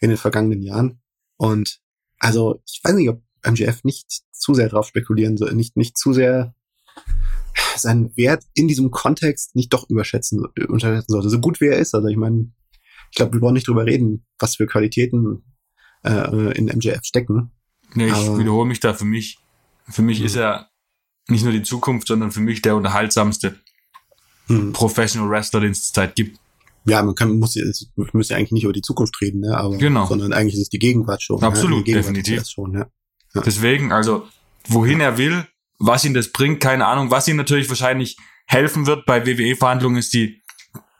[0.00, 1.00] in den vergangenen Jahren.
[1.36, 1.80] Und
[2.18, 6.12] also, ich weiß nicht, ob MGF nicht zu sehr drauf spekulieren soll, nicht, nicht zu
[6.12, 6.54] sehr
[7.76, 11.30] seinen Wert in diesem Kontext nicht doch überschätzen, unterschätzen sollte.
[11.30, 11.94] So gut wie er ist.
[11.94, 12.50] Also ich meine,
[13.10, 15.42] ich glaube, wir wollen nicht drüber reden, was für Qualitäten
[16.04, 17.52] äh, in MJF stecken.
[17.94, 19.38] Nee, ich Aber, wiederhole mich da für mich.
[19.88, 20.70] Für mich ist er
[21.28, 23.58] nicht nur die Zukunft, sondern für mich der unterhaltsamste
[24.46, 24.72] hm.
[24.72, 26.38] Professional Wrestler, den es Zeit gibt.
[26.84, 29.56] Ja, man kann, muss, es muss ja eigentlich nicht über die Zukunft reden, ne?
[29.56, 30.06] Aber, genau.
[30.06, 31.42] sondern eigentlich ist es die Gegenwart schon.
[31.42, 31.94] Absolut, ja?
[31.94, 32.48] Gegenwart definitiv.
[32.48, 32.86] Schon, ja.
[33.34, 33.42] Ja.
[33.42, 34.28] Deswegen, also,
[34.68, 35.46] wohin er will,
[35.78, 37.10] was ihn das bringt, keine Ahnung.
[37.10, 40.42] Was ihm natürlich wahrscheinlich helfen wird bei WWE-Verhandlungen ist die,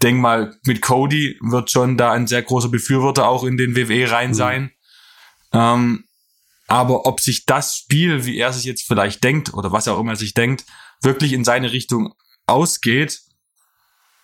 [0.03, 4.11] denk mal, mit Cody wird schon da ein sehr großer Befürworter auch in den WWE
[4.11, 4.35] rein mhm.
[4.35, 4.63] sein.
[5.53, 5.59] Mhm.
[5.59, 6.05] Ähm,
[6.69, 10.13] aber ob sich das Spiel, wie er sich jetzt vielleicht denkt, oder was auch immer
[10.13, 10.65] er sich denkt,
[11.01, 12.15] wirklich in seine Richtung
[12.47, 13.21] ausgeht,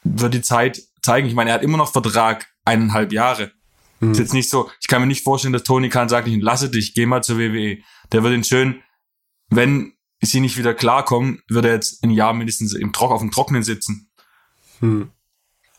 [0.05, 1.29] wird die Zeit zeigen.
[1.29, 3.53] Ich meine, er hat immer noch Vertrag eineinhalb Jahre.
[4.01, 4.13] Mhm.
[4.13, 6.71] Ist jetzt nicht so, ich kann mir nicht vorstellen, dass Tony Khan sagt, ich lasse
[6.71, 7.79] dich, geh mal zur WWE.
[8.13, 8.83] Der wird ihn schön,
[9.49, 13.31] wenn sie nicht wieder klarkommen, würde er jetzt ein Jahr mindestens im Trock auf dem
[13.31, 14.11] Trockenen sitzen.
[14.81, 15.11] Hm.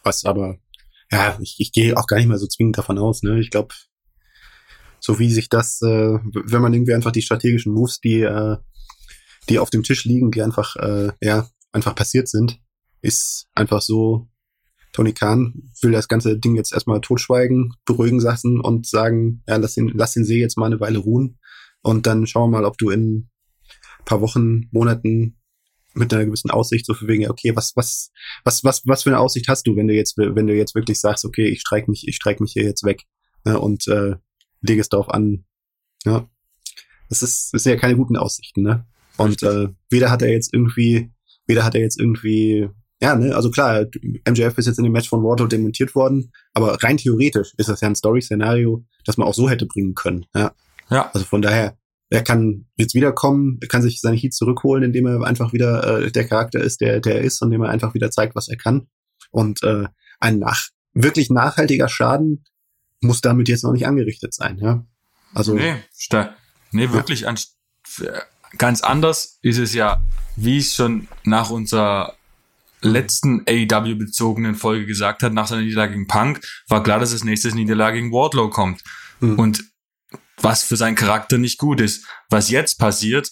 [0.03, 0.57] Was aber,
[1.11, 3.39] ja, ich, ich gehe auch gar nicht mehr so zwingend davon aus, ne?
[3.39, 3.73] Ich glaube,
[4.99, 8.57] so wie sich das, äh, wenn man irgendwie einfach die strategischen Moves, die, äh,
[9.49, 12.59] die auf dem Tisch liegen, die einfach, äh, ja, einfach passiert sind,
[13.03, 14.27] ist einfach so,
[14.93, 19.75] Tony Khan will das ganze Ding jetzt erstmal totschweigen, beruhigen lassen und sagen, ja, lass
[19.75, 21.39] den, lass den See jetzt mal eine Weile ruhen.
[21.81, 23.29] Und dann schauen wir mal, ob du in
[24.05, 25.37] paar Wochen, Monaten
[25.93, 28.11] mit einer gewissen Aussicht, so für wegen, okay, was, was,
[28.43, 30.99] was, was, was für eine Aussicht hast du, wenn du jetzt, wenn du jetzt wirklich
[30.99, 33.03] sagst, okay, ich streik mich, ich streik mich hier jetzt weg
[33.45, 34.15] ne, und äh,
[34.61, 35.45] lege es darauf an,
[36.05, 36.27] ja.
[37.09, 38.87] Das ist, das sind ja keine guten Aussichten, ne?
[39.17, 41.11] Und äh, weder hat er jetzt irgendwie,
[41.45, 42.69] weder hat er jetzt irgendwie,
[43.03, 43.85] ja, ne, also klar,
[44.25, 47.81] MJF ist jetzt in dem Match von Water demontiert worden, aber rein theoretisch ist das
[47.81, 50.53] ja ein Story-Szenario, das man auch so hätte bringen können, ja.
[50.89, 51.11] Ja.
[51.13, 51.77] Also von daher,
[52.09, 56.11] er kann jetzt wiederkommen, er kann sich seine Heat zurückholen, indem er einfach wieder äh,
[56.11, 58.87] der Charakter ist, der der ist und indem er einfach wieder zeigt, was er kann.
[59.31, 59.83] Und äh,
[60.21, 62.45] ein nach wirklich nachhaltiger Schaden
[63.01, 64.85] muss damit jetzt noch nicht angerichtet sein, ja.
[65.33, 65.75] Also nee,
[66.71, 67.27] nee wirklich ja.
[67.27, 67.37] an,
[68.57, 70.01] ganz anders ist es ja,
[70.37, 72.13] wie es schon nach unserer
[72.83, 77.23] letzten AEW bezogenen Folge gesagt hat, nach seiner Niederlage gegen Punk, war klar, dass das
[77.23, 78.83] nächste Niederlage gegen Wardlow kommt.
[79.19, 79.39] Mhm.
[79.39, 79.63] Und
[80.41, 82.05] was für seinen Charakter nicht gut ist.
[82.29, 83.29] Was jetzt passiert,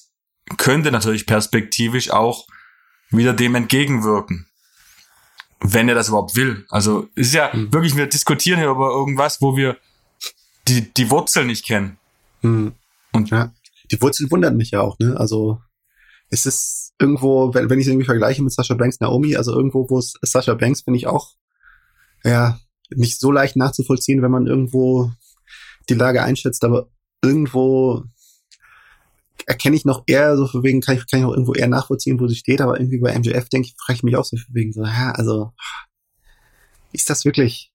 [0.57, 2.47] könnte natürlich perspektivisch auch
[3.09, 4.47] wieder dem entgegenwirken.
[5.59, 6.65] Wenn er das überhaupt will.
[6.69, 7.71] Also ist ja mhm.
[7.71, 9.77] wirklich, wir diskutieren hier über irgendwas, wo wir
[10.67, 11.97] die, die Wurzel nicht kennen.
[12.41, 12.73] Mhm.
[13.11, 13.53] Und ja,
[13.91, 15.15] die Wurzel wundert mich ja auch, ne?
[15.17, 15.61] Also
[16.31, 19.89] es ist irgendwo, wenn, wenn ich es irgendwie vergleiche mit Sasha Banks Naomi, also irgendwo,
[19.89, 21.35] wo es Sasha Banks finde ich auch
[22.23, 25.11] ja nicht so leicht nachzuvollziehen, wenn man irgendwo
[25.89, 26.89] die Lage einschätzt, aber
[27.21, 28.05] irgendwo
[29.45, 32.19] erkenne ich noch eher so für wegen, kann ich, kann ich auch irgendwo eher nachvollziehen,
[32.19, 34.53] wo sie steht, aber irgendwie bei MJF denke ich, frage ich mich auch so für
[34.53, 35.51] wegen so, ja, also
[36.93, 37.73] ist das wirklich,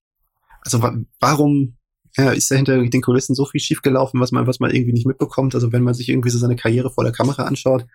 [0.61, 0.81] also
[1.19, 1.77] warum
[2.15, 5.05] ja, ist da hinter den Kulissen so viel schiefgelaufen, was man, was man irgendwie nicht
[5.05, 5.53] mitbekommt?
[5.53, 7.85] Also wenn man sich irgendwie so seine Karriere vor der Kamera anschaut,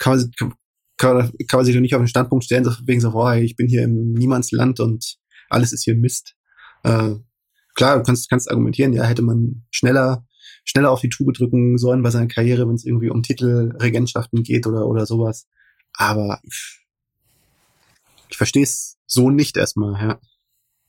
[0.00, 0.54] kann man, kann,
[0.96, 3.68] kann, man sich doch nicht auf den Standpunkt stellen, so wegen so, boah, ich bin
[3.68, 6.34] hier im Niemandsland und alles ist hier Mist.
[6.82, 7.14] Äh,
[7.74, 10.26] klar, du kannst, kannst argumentieren, ja, hätte man schneller,
[10.64, 14.42] schneller auf die Tube drücken sollen bei seiner Karriere, wenn es irgendwie um Titel, Regentschaften
[14.42, 15.46] geht oder, oder sowas.
[15.92, 16.80] Aber ich,
[18.30, 20.20] ich verstehe es so nicht erstmal, ja.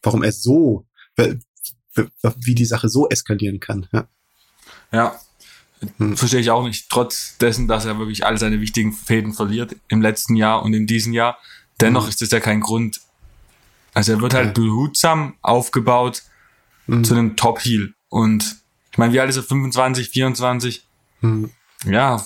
[0.04, 4.08] Warum er so, wie die Sache so eskalieren kann, ja.
[4.94, 5.20] Ja,
[5.98, 6.16] hm.
[6.16, 6.90] Verstehe ich auch nicht.
[6.90, 10.88] Trotz dessen, dass er wirklich all seine wichtigen Fäden verliert im letzten Jahr und in
[10.88, 11.38] diesem Jahr.
[11.80, 12.10] Dennoch hm.
[12.10, 13.02] ist das ja kein Grund.
[13.94, 16.24] Also er wird halt behutsam aufgebaut
[16.86, 17.04] hm.
[17.04, 17.94] zu einem Top-Heel.
[18.10, 18.58] Und
[18.92, 19.44] ich meine, wie alt ist er?
[19.44, 20.88] 25, 24?
[21.22, 21.52] Hm.
[21.86, 22.26] Ja.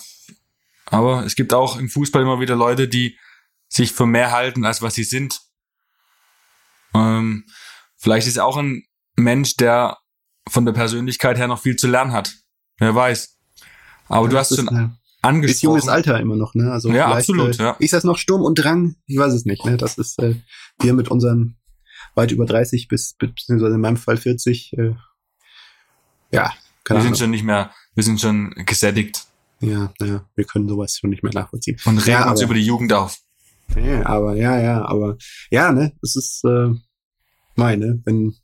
[0.87, 3.17] Aber es gibt auch im Fußball immer wieder Leute, die
[3.69, 5.41] sich für mehr halten, als was sie sind.
[6.93, 7.45] Ähm,
[7.97, 9.97] vielleicht ist er auch ein Mensch, der
[10.47, 12.35] von der Persönlichkeit her noch viel zu lernen hat.
[12.77, 13.34] Wer weiß.
[14.07, 15.55] Aber ja, du hast schon eine, angesprochen.
[15.55, 16.71] Ist junges Alter immer noch, ne?
[16.71, 17.71] Also ja, absolut, äh, ja.
[17.79, 18.95] Ist das noch Sturm und Drang?
[19.05, 19.77] Ich weiß es nicht, ne?
[19.77, 20.35] Das ist äh,
[20.79, 21.57] wir mit unseren
[22.13, 24.95] weit über 30 bis, beziehungsweise in meinem Fall 40, äh,
[26.31, 29.25] ja, keine Wir sind schon nicht mehr, wir sind schon gesättigt.
[29.59, 31.77] Ja, ja, wir können sowas schon nicht mehr nachvollziehen.
[31.85, 33.17] Und regen ja, uns über die Jugend auf.
[33.75, 35.17] Ja, aber, ja, ja, aber,
[35.49, 36.69] ja, ne, es ist, äh,
[37.55, 38.35] meine, wenn,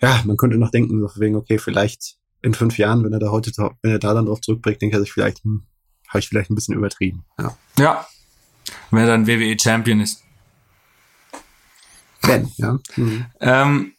[0.00, 3.30] ja, man könnte noch denken, so wegen, okay, vielleicht in fünf Jahren, wenn er da
[3.30, 3.50] heute,
[3.82, 5.66] wenn er da dann drauf zurückblickt, denkt er sich vielleicht, hm,
[6.08, 7.24] habe ich vielleicht ein bisschen übertrieben.
[7.40, 7.58] Ja.
[7.76, 8.06] ja.
[8.92, 10.22] Wenn er dann WWE Champion ist.
[12.22, 12.78] Wenn, ja.
[12.94, 13.26] Mhm.
[13.40, 13.92] Ähm,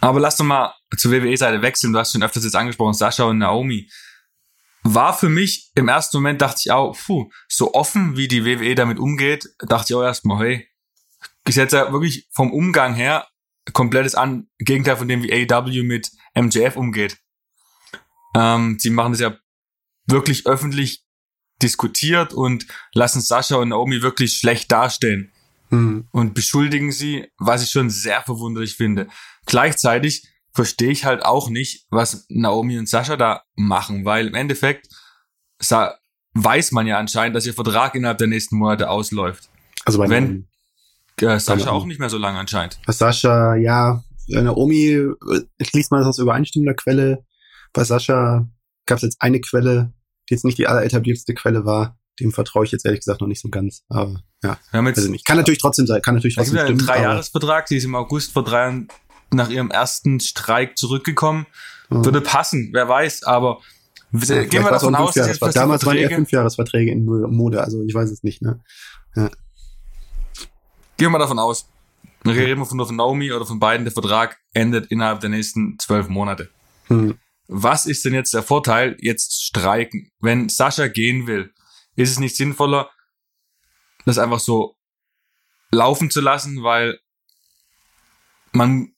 [0.00, 1.92] aber lass doch mal zur WWE-Seite wechseln.
[1.92, 3.88] Du hast schon öfters jetzt angesprochen, Sascha und Naomi.
[4.82, 8.74] War für mich im ersten Moment, dachte ich auch, puh, so offen wie die WWE
[8.74, 10.68] damit umgeht, dachte ich auch erstmal, hey,
[11.44, 13.28] ist jetzt ja wirklich vom Umgang her
[13.72, 17.18] komplettes An Gegenteil von dem, wie AEW mit MJF umgeht.
[18.36, 19.36] Ähm, sie machen es ja
[20.06, 21.04] wirklich öffentlich
[21.62, 25.32] diskutiert und lassen Sascha und Naomi wirklich schlecht dastehen.
[25.70, 26.06] Mhm.
[26.12, 29.08] Und beschuldigen sie, was ich schon sehr verwunderlich finde.
[29.46, 34.88] Gleichzeitig verstehe ich halt auch nicht, was Naomi und Sascha da machen, weil im Endeffekt
[36.34, 39.48] weiß man ja anscheinend, dass ihr Vertrag innerhalb der nächsten Monate ausläuft.
[39.84, 40.48] Also bei wenn
[41.20, 42.78] äh, Sascha auch nicht mehr so lange anscheinend.
[42.86, 45.14] Sascha, ja, Naomi, äh,
[45.72, 47.24] liest man das aus übereinstimmender Quelle,
[47.76, 48.48] bei Sascha
[48.86, 49.92] gab es jetzt eine Quelle,
[50.28, 51.98] die jetzt nicht die alleretablierteste Quelle war.
[52.18, 53.84] Dem vertraue ich jetzt ehrlich gesagt noch nicht so ganz.
[53.90, 55.26] Aber ja, Wir haben jetzt, also nicht.
[55.26, 56.00] Kann natürlich trotzdem sein.
[56.00, 56.68] Kann natürlich trotzdem stimmen.
[56.68, 57.68] Einen Dreijahresvertrag.
[57.68, 58.88] Sie ist im August vor drei Jahren
[59.30, 61.46] nach ihrem ersten Streik zurückgekommen.
[61.90, 62.06] Mhm.
[62.06, 63.24] Würde passen, wer weiß.
[63.24, 63.60] Aber
[64.12, 67.62] ja, gehen wir davon aus, dass jetzt damals waren ja Fünfjahresverträge in Mode.
[67.62, 68.40] Also ich weiß es nicht.
[68.40, 68.60] Ne?
[69.14, 69.30] Ja.
[70.96, 71.68] Gehen wir davon aus.
[72.24, 73.84] Reden wir von, von Naomi oder von beiden.
[73.84, 76.48] Der Vertrag endet innerhalb der nächsten zwölf Monate.
[76.88, 80.10] Mhm was ist denn jetzt der Vorteil, jetzt streiken?
[80.20, 81.52] Wenn Sascha gehen will,
[81.94, 82.90] ist es nicht sinnvoller,
[84.04, 84.76] das einfach so
[85.70, 86.98] laufen zu lassen, weil
[88.52, 88.94] man,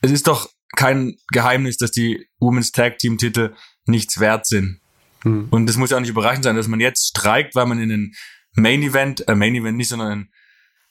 [0.00, 3.54] es ist doch kein Geheimnis, dass die Women's Tag Team Titel
[3.86, 4.80] nichts wert sind.
[5.22, 5.48] Hm.
[5.50, 7.88] Und es muss ja auch nicht überraschend sein, dass man jetzt streikt, weil man in
[7.88, 8.14] den
[8.52, 10.32] Main Event, äh Main Event nicht, sondern ein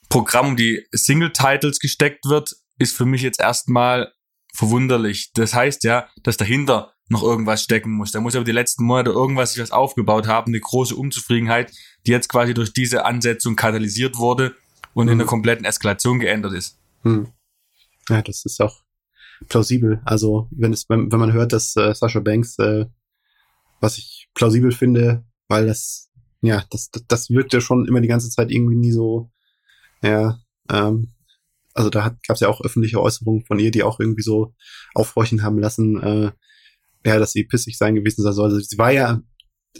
[0.08, 4.12] Programm um die Single Titles gesteckt wird, ist für mich jetzt erstmal
[4.54, 5.30] verwunderlich.
[5.34, 8.12] Das heißt ja, dass dahinter noch irgendwas stecken muss.
[8.12, 11.72] Da muss aber die letzten Monate irgendwas sich was aufgebaut haben, eine große Unzufriedenheit,
[12.06, 14.54] die jetzt quasi durch diese Ansetzung katalysiert wurde
[14.94, 15.12] und mhm.
[15.12, 16.78] in einer kompletten Eskalation geändert ist.
[17.02, 17.28] Mhm.
[18.08, 18.82] Ja, das ist auch
[19.48, 20.00] plausibel.
[20.04, 22.86] Also wenn es, wenn, wenn man hört, dass äh, Sascha Banks, äh,
[23.80, 26.10] was ich plausibel finde, weil das,
[26.42, 29.30] ja, das, das, das wirkt ja schon immer die ganze Zeit irgendwie nie so,
[30.02, 30.38] ja,
[30.70, 31.12] ähm,
[31.74, 34.54] also da gab es ja auch öffentliche Äußerungen von ihr, die auch irgendwie so
[34.94, 36.30] aufhorchen haben lassen, äh,
[37.04, 38.50] ja, dass sie pissig sein gewesen sein soll.
[38.50, 39.20] Also sie war ja,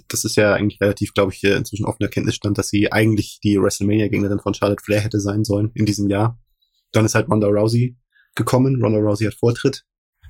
[0.09, 4.41] das ist ja eigentlich relativ, glaube ich, inzwischen offener Kenntnisstand, dass sie eigentlich die WrestleMania-Gegnerin
[4.41, 6.39] von Charlotte Flair hätte sein sollen in diesem Jahr.
[6.93, 7.97] Dann ist halt Ronda Rousey
[8.35, 8.83] gekommen.
[8.83, 9.85] Ronda Rousey hat Vortritt.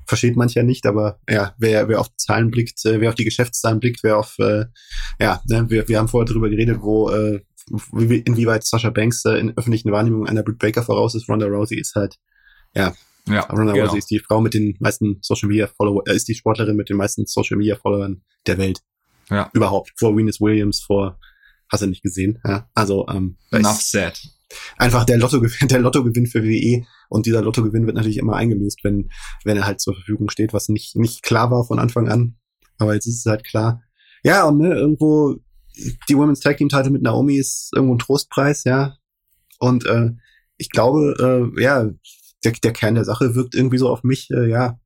[0.06, 3.24] Versteht mancher nicht, aber ja, wer, wer auf die Zahlen blickt, äh, wer auf die
[3.24, 4.64] Geschäftszahlen blickt, wer auf, äh,
[5.20, 7.40] ja, ne, wir, wir haben vorher darüber geredet, wo, äh,
[8.24, 11.28] inwieweit Sasha Banks äh, in öffentlichen Wahrnehmungen einer Britt Baker voraus ist.
[11.28, 12.16] Ronda Rousey ist halt,
[12.74, 12.92] ja,
[13.28, 13.86] ja, Ronda genau.
[13.86, 16.88] Rousey ist die Frau mit den meisten Social Media Follower, äh, ist die Sportlerin mit
[16.88, 18.80] den meisten Social Media Followern der Welt.
[19.30, 19.50] Ja.
[19.52, 19.92] Überhaupt.
[19.96, 21.18] Vor Venus Williams, vor,
[21.70, 22.68] hast du nicht gesehen, ja.
[22.74, 24.20] Also, ähm, Enough said.
[24.76, 29.10] Einfach der Lottogewinn, der Lottogewinn für WWE und dieser Lottogewinn wird natürlich immer eingelöst, wenn,
[29.44, 32.36] wenn er halt zur Verfügung steht, was nicht, nicht klar war von Anfang an.
[32.78, 33.82] Aber jetzt ist es halt klar.
[34.24, 35.36] Ja, und ne, irgendwo,
[36.08, 38.96] die Women's Tag Team Title mit Naomi ist irgendwo ein Trostpreis, ja.
[39.58, 40.10] Und äh,
[40.56, 41.14] ich glaube,
[41.56, 41.88] äh, ja,
[42.44, 44.78] der, der Kern der Sache wirkt irgendwie so auf mich, äh, ja,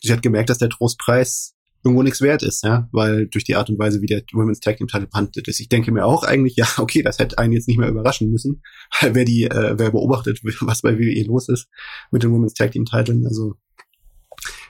[0.00, 3.70] sie hat gemerkt, dass der Trostpreis irgendwo nichts wert ist, ja, weil durch die Art
[3.70, 5.60] und Weise, wie der Women's Tag Team Title behandelt ist.
[5.60, 8.62] Ich denke mir auch eigentlich, ja, okay, das hätte einen jetzt nicht mehr überraschen müssen,
[9.00, 11.68] wer die, äh, wer beobachtet, was bei WWE los ist
[12.10, 13.54] mit den Women's Tag Team Titeln, also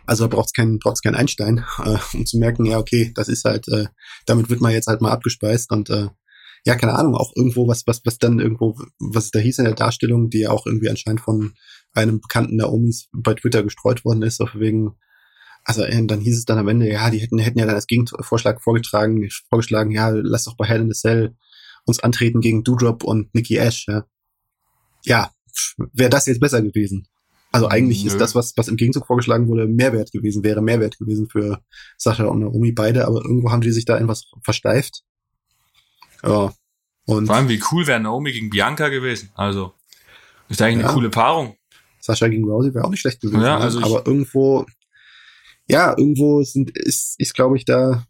[0.06, 3.44] also braucht es keinen braucht's keinen Einstein, äh, um zu merken, ja, okay, das ist
[3.44, 3.86] halt, äh,
[4.26, 6.08] damit wird man jetzt halt mal abgespeist und äh,
[6.66, 9.74] ja, keine Ahnung, auch irgendwo, was, was, was dann irgendwo, was da hieß in der
[9.74, 11.54] Darstellung, die ja auch irgendwie anscheinend von
[11.94, 14.96] einem bekannten Naomis bei Twitter gestreut worden ist, auf wegen,
[15.64, 17.86] also äh, dann hieß es dann am Ende, ja, die hätten, hätten ja dann als
[17.86, 21.34] Gegenvorschlag vorgetragen, vorgeschlagen, ja, lass doch bei Hell in a Cell
[21.84, 24.04] uns antreten gegen Doudrop und Nikki Ash, ja.
[25.04, 25.30] Ja,
[25.92, 27.08] wäre das jetzt besser gewesen.
[27.52, 28.10] Also eigentlich Nö.
[28.10, 31.60] ist das, was, was im Gegenzug vorgeschlagen wurde, Mehrwert gewesen, wäre Mehrwert gewesen für
[31.96, 35.02] Sascha und Naomi beide, aber irgendwo haben die sich da etwas versteift.
[36.22, 36.52] Ja.
[37.06, 39.30] Und Vor allem, wie cool wäre Naomi gegen Bianca gewesen.
[39.34, 39.72] Also,
[40.48, 40.86] ist eigentlich ja.
[40.86, 41.56] eine coole Paarung.
[42.00, 43.40] Sascha gegen Rousey wäre auch nicht schlecht gewesen.
[43.40, 43.64] Ja, ne?
[43.64, 44.66] also aber irgendwo,
[45.68, 48.06] ja, irgendwo sind, ist, ist glaube ich, da,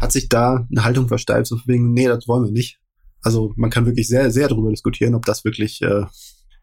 [0.00, 2.80] hat sich da eine Haltung versteift, so wegen, nee, das wollen wir nicht.
[3.22, 6.04] Also man kann wirklich sehr, sehr darüber diskutieren, ob das wirklich, äh,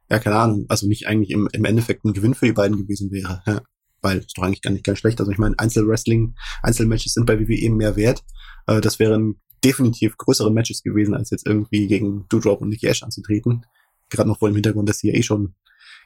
[0.10, 3.12] ja, keine Ahnung, also nicht eigentlich im, im Endeffekt ein Gewinn für die beiden gewesen
[3.12, 3.42] wäre.
[3.46, 3.62] Ja.
[4.02, 5.20] Weil ist doch eigentlich gar nicht ganz schlecht.
[5.20, 8.24] Also ich meine, Einzelwrestling, Einzelmatches sind bei WWE mehr wert.
[8.68, 13.02] Äh, das wären definitiv größere Matches gewesen, als jetzt irgendwie gegen Doudrop und Nicky Ash
[13.02, 13.66] anzutreten.
[14.10, 15.56] Gerade noch vor dem Hintergrund, dass sie ja eh schon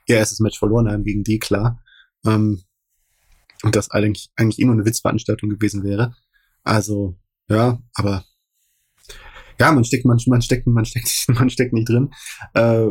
[0.08, 1.84] ihr erstes Match verloren haben gegen die, klar.
[2.26, 2.63] Ähm,
[3.63, 6.15] und das eigentlich, eigentlich eh nur eine Witzveranstaltung gewesen wäre.
[6.63, 7.17] Also,
[7.50, 8.26] ja, aber
[9.60, 12.12] ja, man steckt, man, man steckt, man steckt, man steckt nicht drin.
[12.54, 12.88] Äh,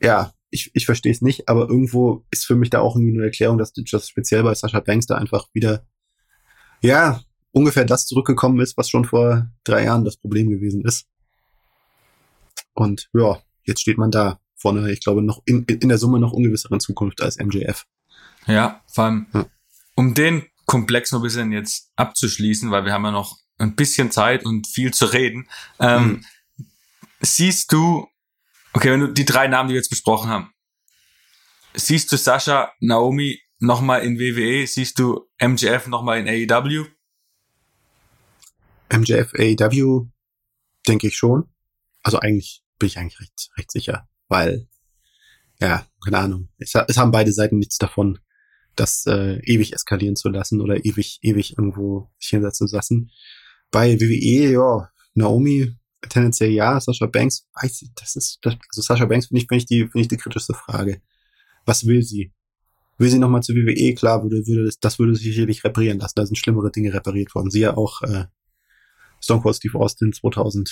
[0.00, 3.24] ja, ich, ich verstehe es nicht, aber irgendwo ist für mich da auch irgendwie eine
[3.24, 5.86] Erklärung, dass das speziell bei Sascha Banks da einfach wieder,
[6.82, 7.20] ja,
[7.52, 11.06] ungefähr das zurückgekommen ist, was schon vor drei Jahren das Problem gewesen ist.
[12.74, 16.18] Und ja, jetzt steht man da vor einer, ich glaube, noch in, in der Summe
[16.18, 17.84] noch ungewisseren Zukunft als MJF.
[18.46, 19.46] Ja, vor allem, ja.
[19.94, 24.10] um den Komplex noch ein bisschen jetzt abzuschließen, weil wir haben ja noch ein bisschen
[24.10, 25.48] Zeit und viel zu reden.
[25.78, 26.24] Ähm, mhm.
[27.20, 28.08] Siehst du,
[28.72, 30.52] okay, wenn du die drei Namen, die wir jetzt besprochen haben,
[31.74, 36.86] siehst du Sascha, Naomi nochmal in WWE, siehst du MJF nochmal in AEW?
[38.92, 40.08] MJF, AEW,
[40.86, 41.48] denke ich schon.
[42.02, 44.68] Also eigentlich bin ich eigentlich recht, recht sicher, weil,
[45.60, 48.18] ja, keine Ahnung, es, es haben beide Seiten nichts davon,
[48.74, 53.10] das äh, ewig eskalieren zu lassen oder ewig, ewig irgendwo sich hinsetzen zu lassen.
[53.70, 55.74] Bei WWE, ja, Naomi
[56.08, 59.58] tendenziell ja, Sascha Banks, weiß ich, das ist, das, also Sascha Banks finde ich, finde
[59.58, 61.00] ich die, finde ich die kritischste Frage.
[61.64, 62.32] Was will sie?
[62.98, 63.94] Will sie nochmal zur WWE?
[63.94, 66.14] Klar, würde, würde das, das würde sich sicherlich reparieren lassen.
[66.16, 67.50] Da sind schlimmere Dinge repariert worden.
[67.50, 68.24] Sie ja auch äh,
[69.20, 70.68] Stone Cold Steve Austin 2000.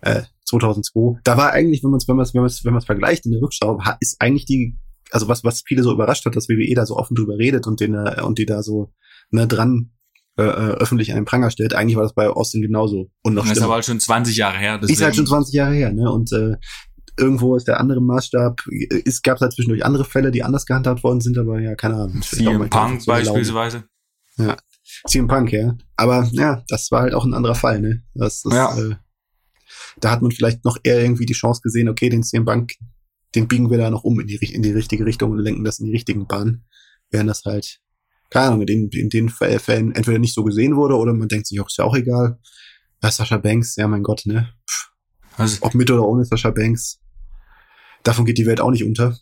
[0.00, 1.20] Äh, 2002.
[1.24, 3.40] Da war eigentlich, wenn man es wenn man's, wenn man's, wenn man's vergleicht in der
[3.40, 4.76] Rückschau, ist eigentlich die
[5.10, 7.80] also was, was viele so überrascht hat, dass WWE da so offen drüber redet und
[7.80, 8.92] den, äh, und die da so
[9.30, 9.92] ne, dran
[10.36, 11.74] äh, äh öffentlich einen Pranger stellt.
[11.74, 13.10] Eigentlich war das bei Austin genauso.
[13.22, 14.78] Und noch das ist aber halt schon 20 Jahre her.
[14.78, 14.98] Deswegen.
[14.98, 16.10] Ist halt schon 20 Jahre her, ne?
[16.10, 16.56] Und äh,
[17.16, 18.60] irgendwo ist der andere Maßstab.
[19.04, 22.22] Es gab halt zwischendurch andere Fälle, die anders gehandhabt worden sind, aber ja, keine Ahnung.
[22.22, 23.84] CM Punk so beispielsweise.
[24.36, 24.56] Ja,
[25.06, 25.76] CM Punk, ja.
[25.96, 28.02] Aber ja, das war halt auch ein anderer Fall, ne?
[28.14, 28.76] Das, das, ja.
[28.76, 28.96] äh,
[30.00, 32.74] da hat man vielleicht noch eher irgendwie die Chance gesehen, okay, den CM Punk,
[33.34, 35.78] den biegen wir da noch um in die, in die richtige Richtung und lenken das
[35.78, 36.64] in die richtigen Bahnen.
[37.10, 37.80] Während das halt,
[38.30, 41.60] keine Ahnung, in, in den Fällen entweder nicht so gesehen wurde oder man denkt sich,
[41.60, 42.38] auch ist ja auch egal.
[43.02, 44.48] Ja, Sascha Banks, ja mein Gott, ne?
[44.68, 44.90] Pff.
[45.36, 47.00] Also, Ob mit oder ohne Sascha Banks.
[48.02, 49.18] Davon geht die Welt auch nicht unter.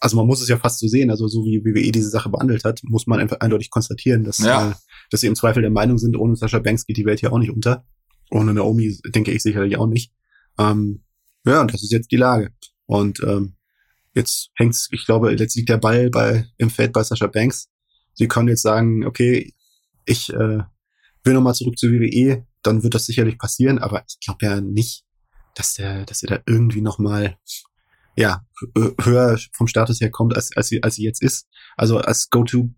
[0.00, 2.62] Also man muss es ja fast so sehen, also so wie WWE diese Sache behandelt
[2.64, 4.70] hat, muss man einfach eindeutig konstatieren, dass, ja.
[4.70, 4.74] äh,
[5.10, 7.38] dass sie im Zweifel der Meinung sind, ohne Sascha Banks geht die Welt hier auch
[7.38, 7.84] nicht unter.
[8.30, 10.12] Ohne Naomi denke ich sicherlich auch nicht.
[10.58, 11.02] Ähm,
[11.44, 12.52] ja, und das ist jetzt die Lage.
[12.86, 13.56] Und ähm,
[14.14, 17.68] jetzt hängt's, ich glaube, jetzt liegt der Ball bei im Feld bei Sascha Banks.
[18.14, 19.54] Sie können jetzt sagen, okay,
[20.04, 20.58] ich äh,
[21.24, 25.04] will nochmal zurück zur WWE, dann wird das sicherlich passieren, aber ich glaube ja nicht,
[25.54, 27.36] dass der, dass er da irgendwie nochmal
[28.16, 28.44] ja,
[29.00, 31.46] höher vom Status her kommt, als, als, sie, als sie jetzt ist.
[31.76, 32.68] Also als Go-To,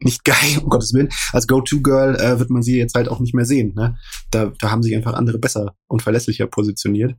[0.00, 3.34] nicht geil, um Gottes Willen, als Go-To-Girl äh, wird man sie jetzt halt auch nicht
[3.34, 3.74] mehr sehen.
[3.74, 3.98] Ne?
[4.30, 7.16] Da, da haben sich einfach andere besser und verlässlicher positioniert.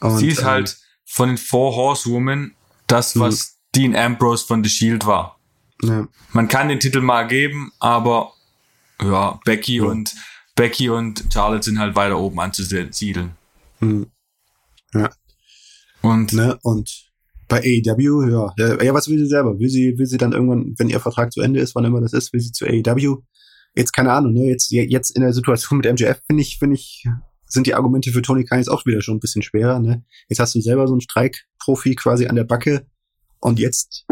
[0.00, 2.54] Und, sie ist ähm, halt von den Four Horsewomen
[2.86, 3.20] das, mhm.
[3.20, 5.38] was Dean Ambrose von The Shield war.
[5.82, 6.06] Ja.
[6.32, 8.32] Man kann den Titel mal geben, aber
[9.00, 9.84] ja, Becky ja.
[9.84, 10.14] und
[10.54, 13.32] Becky und Charlotte sind halt weiter oben anzusiedeln.
[13.80, 14.06] Mhm.
[14.94, 15.10] Ja.
[16.02, 17.11] Und, ne, und
[17.52, 19.58] bei AEW, ja, ja, was will sie selber?
[19.58, 22.14] Will sie, will sie dann irgendwann, wenn ihr Vertrag zu Ende ist, wann immer das
[22.14, 23.18] ist, will sie zu AEW?
[23.74, 27.06] Jetzt keine Ahnung, ne, jetzt, jetzt in der Situation mit MJF finde ich, finde ich,
[27.44, 29.80] sind die Argumente für Tony Khan jetzt auch wieder schon ein bisschen schwerer.
[29.80, 30.02] Ne?
[30.30, 32.86] Jetzt hast du selber so einen Streikprofi quasi an der Backe
[33.40, 34.06] und jetzt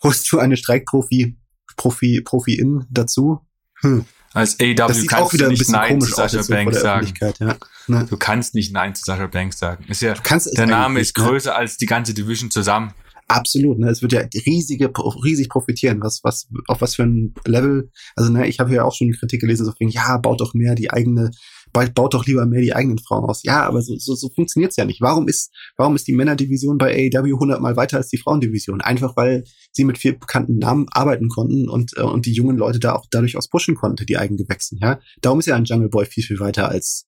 [0.00, 1.36] holst du eine Streikprofi
[1.76, 3.40] Profi, Profi-In dazu.
[3.80, 4.04] Hm.
[4.34, 7.12] Als AW kannst auch wieder du nicht Nein zu Sascha Banks sagen.
[7.38, 7.56] Ja.
[7.86, 8.06] Ne?
[8.08, 9.84] Du kannst nicht Nein zu Sascha Banks sagen.
[9.88, 11.24] Ist ja, der Name ist ne?
[11.24, 12.94] größer als die ganze Division zusammen.
[13.28, 13.88] Absolut, ne?
[13.88, 14.92] Es wird ja riesige,
[15.24, 16.02] riesig profitieren.
[16.02, 17.90] Was, was, auf was für ein Level.
[18.14, 20.74] Also, ne, ich habe ja auch schon Kritik gelesen, so wegen, ja, baut doch mehr
[20.74, 21.30] die eigene,
[21.72, 23.42] baut doch lieber mehr die eigenen Frauen aus.
[23.42, 25.00] Ja, aber so, so, so funktioniert's ja nicht.
[25.00, 28.80] Warum ist, warum ist die Männerdivision bei AEW hundertmal weiter als die Frauendivision?
[28.80, 32.78] Einfach weil sie mit vier bekannten Namen arbeiten konnten und, äh, und die jungen Leute
[32.78, 35.00] da auch dadurch aus pushen konnten, die Eigengewächsen, ja.
[35.20, 37.06] Darum ist ja ein Jungle Boy viel, viel weiter als.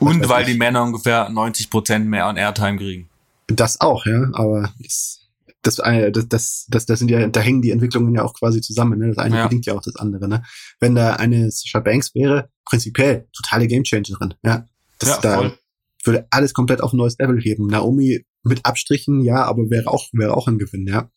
[0.00, 3.08] Und weil die Männer ungefähr 90 Prozent mehr an Airtime kriegen.
[3.46, 5.23] Das auch, ja, aber das,
[5.64, 8.98] das, das, das, das, das sind ja, da hängen die Entwicklungen ja auch quasi zusammen.
[8.98, 9.08] Ne?
[9.08, 9.44] Das eine ja.
[9.44, 10.28] bedingt ja auch das andere.
[10.28, 10.42] Ne?
[10.78, 14.34] Wenn da eine Sasha Banks wäre, prinzipiell totale Gamechangerin.
[14.44, 14.66] Ja,
[14.98, 15.58] das ja, da voll.
[16.04, 17.66] würde alles komplett auf ein neues Level heben.
[17.66, 20.86] Naomi mit Abstrichen, ja, aber wäre auch wäre auch ein Gewinn.
[20.86, 21.10] Ja,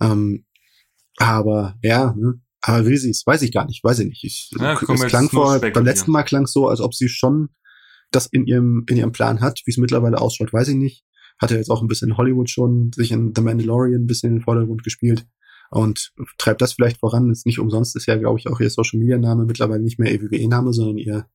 [0.00, 0.44] ähm,
[1.16, 2.34] aber ja, ne?
[2.60, 3.26] aber will sie es?
[3.26, 3.82] Weiß ich gar nicht.
[3.82, 4.24] Weiß ich nicht.
[4.24, 7.48] Ich, ja, komm, es klang vor beim letzten Mal klang so, als ob sie schon
[8.10, 9.62] das in ihrem in ihrem Plan hat.
[9.64, 11.05] Wie es mittlerweile ausschaut, weiß ich nicht
[11.38, 14.30] hat er jetzt auch ein bisschen in Hollywood schon sich in The Mandalorian ein bisschen
[14.30, 15.26] in den Vordergrund gespielt
[15.70, 17.30] und treibt das vielleicht voran.
[17.30, 20.12] Ist nicht umsonst, ist ja, glaube ich, auch ihr Social Media Name mittlerweile nicht mehr
[20.12, 21.26] EWGE-Name, sondern ihr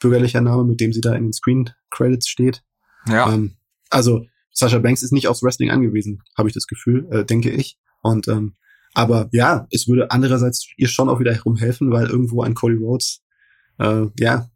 [0.00, 2.62] bürgerlicher Name, mit dem sie da in den Screen Credits steht.
[3.08, 3.32] Ja.
[3.32, 3.56] Ähm,
[3.90, 7.78] also Sasha Banks ist nicht aufs Wrestling angewiesen, habe ich das Gefühl, äh, denke ich.
[8.02, 8.54] Und ähm,
[8.94, 13.22] aber ja, es würde andererseits ihr schon auch wieder herumhelfen, weil irgendwo ein Cody Rhodes,
[13.78, 14.48] äh, ja,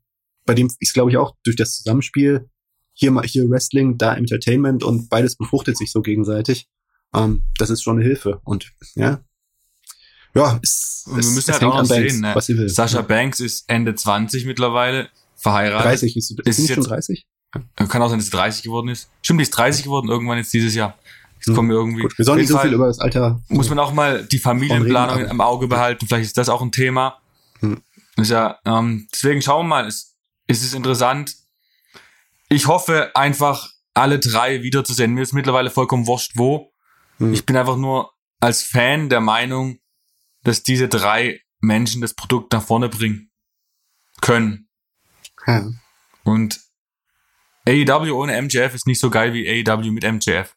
[0.46, 2.48] bei dem ist glaube ich auch durch das Zusammenspiel
[3.00, 6.68] hier mal hier Wrestling, da Entertainment und beides befruchtet sich so gegenseitig.
[7.14, 8.40] Ähm, das ist schon eine Hilfe.
[8.44, 9.20] Und ja,
[10.34, 12.68] ja, es, und wir müssen halt auch sehen, Banks, ne?
[12.68, 13.02] Sascha ja.
[13.02, 15.86] Banks ist Ende 20 mittlerweile, verheiratet.
[15.86, 17.26] 30 ist, ist, ist jetzt schon 30?
[17.88, 19.10] Kann auch sein, dass sie 30 geworden ist.
[19.22, 20.96] Stimmt, die ist 30 geworden irgendwann jetzt dieses Jahr.
[21.36, 21.54] Jetzt hm.
[21.56, 22.02] kommen wir irgendwie.
[22.02, 23.40] Gut, wir sollen nicht so viel über das Alter.
[23.48, 26.06] Muss man auch mal die Familienplanung im Auge behalten.
[26.06, 27.18] Vielleicht ist das auch ein Thema.
[27.58, 27.80] Hm.
[28.16, 29.86] Ist ja, ähm, deswegen schauen wir mal.
[29.88, 30.14] Es,
[30.46, 31.34] es ist interessant
[32.50, 35.12] ich hoffe einfach, alle drei wiederzusehen.
[35.12, 36.72] Mir ist mittlerweile vollkommen wurscht, wo.
[37.18, 37.32] Hm.
[37.32, 39.78] Ich bin einfach nur als Fan der Meinung,
[40.42, 43.30] dass diese drei Menschen das Produkt nach vorne bringen
[44.20, 44.68] können.
[45.46, 45.70] Ja.
[46.24, 46.60] Und
[47.66, 50.56] AEW ohne MJF ist nicht so geil wie AEW mit MJF.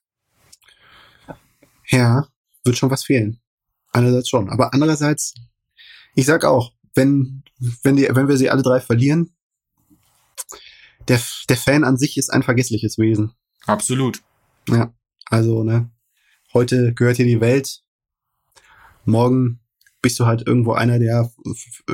[1.89, 2.27] Ja,
[2.63, 3.41] wird schon was fehlen.
[3.91, 4.49] Einerseits schon.
[4.49, 5.33] Aber andererseits,
[6.15, 7.43] ich sag auch, wenn,
[7.83, 9.32] wenn, die, wenn wir sie alle drei verlieren,
[11.07, 13.33] der, der Fan an sich ist ein vergessliches Wesen.
[13.65, 14.21] Absolut.
[14.69, 14.93] Ja,
[15.25, 15.89] also, ne,
[16.53, 17.81] heute gehört dir die Welt,
[19.05, 19.59] morgen
[20.01, 21.31] bist du halt irgendwo einer, der,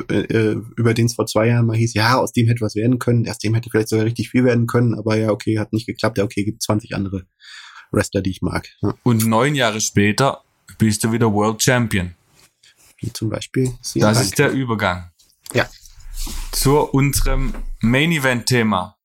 [0.08, 2.98] äh, über den es vor zwei Jahren mal hieß, ja, aus dem hätte was werden
[2.98, 5.86] können, aus dem hätte vielleicht sogar richtig viel werden können, aber ja, okay, hat nicht
[5.86, 7.26] geklappt, ja, okay, gibt 20 andere
[7.92, 8.68] Wrestler, die ich mag.
[8.82, 8.94] Ja.
[9.04, 10.42] Und neun Jahre später
[10.78, 12.14] bist du wieder World Champion.
[12.98, 13.72] Wie zum Beispiel.
[13.94, 15.10] Das ist der Übergang.
[15.54, 15.68] Ja.
[16.52, 18.96] Zu unserem Main Event Thema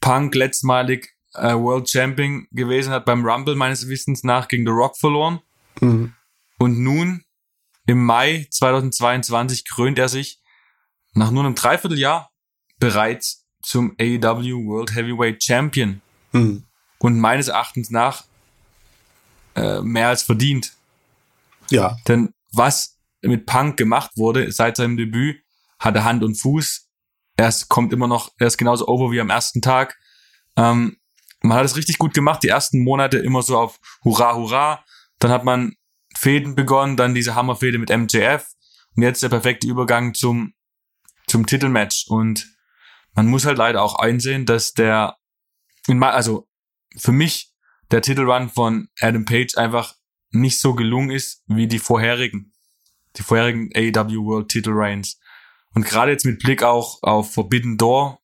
[0.00, 4.98] Punk letztmalig äh, World Champion gewesen, hat beim Rumble meines Wissens nach gegen The Rock
[4.98, 5.38] verloren.
[5.80, 6.12] Mhm.
[6.58, 7.22] Und nun,
[7.86, 10.40] im Mai 2022, krönt er sich
[11.12, 12.32] nach nur einem Dreivierteljahr
[12.78, 16.00] bereits zum AEW World Heavyweight Champion.
[16.32, 16.64] Mhm.
[16.98, 18.24] Und meines Erachtens nach
[19.54, 20.72] äh, mehr als verdient.
[21.70, 21.98] Ja.
[22.08, 22.95] Denn was
[23.28, 25.42] mit Punk gemacht wurde seit seinem Debüt,
[25.78, 26.88] hatte Hand und Fuß.
[27.36, 29.98] Er ist, kommt immer noch, er ist genauso over wie am ersten Tag.
[30.56, 30.96] Ähm,
[31.42, 34.84] man hat es richtig gut gemacht, die ersten Monate immer so auf Hurra, Hurra.
[35.18, 35.76] Dann hat man
[36.16, 38.46] Fäden begonnen, dann diese Hammerfäde mit MJF
[38.96, 40.54] und jetzt der perfekte Übergang zum,
[41.26, 42.06] zum Titelmatch.
[42.08, 42.56] Und
[43.14, 45.16] man muss halt leider auch einsehen, dass der,
[46.00, 46.48] also
[46.96, 47.52] für mich
[47.90, 49.94] der Titelrun von Adam Page einfach
[50.30, 52.52] nicht so gelungen ist wie die vorherigen
[53.16, 55.18] die vorherigen AEW World Title Reigns.
[55.74, 58.20] Und gerade jetzt mit Blick auch auf Forbidden Door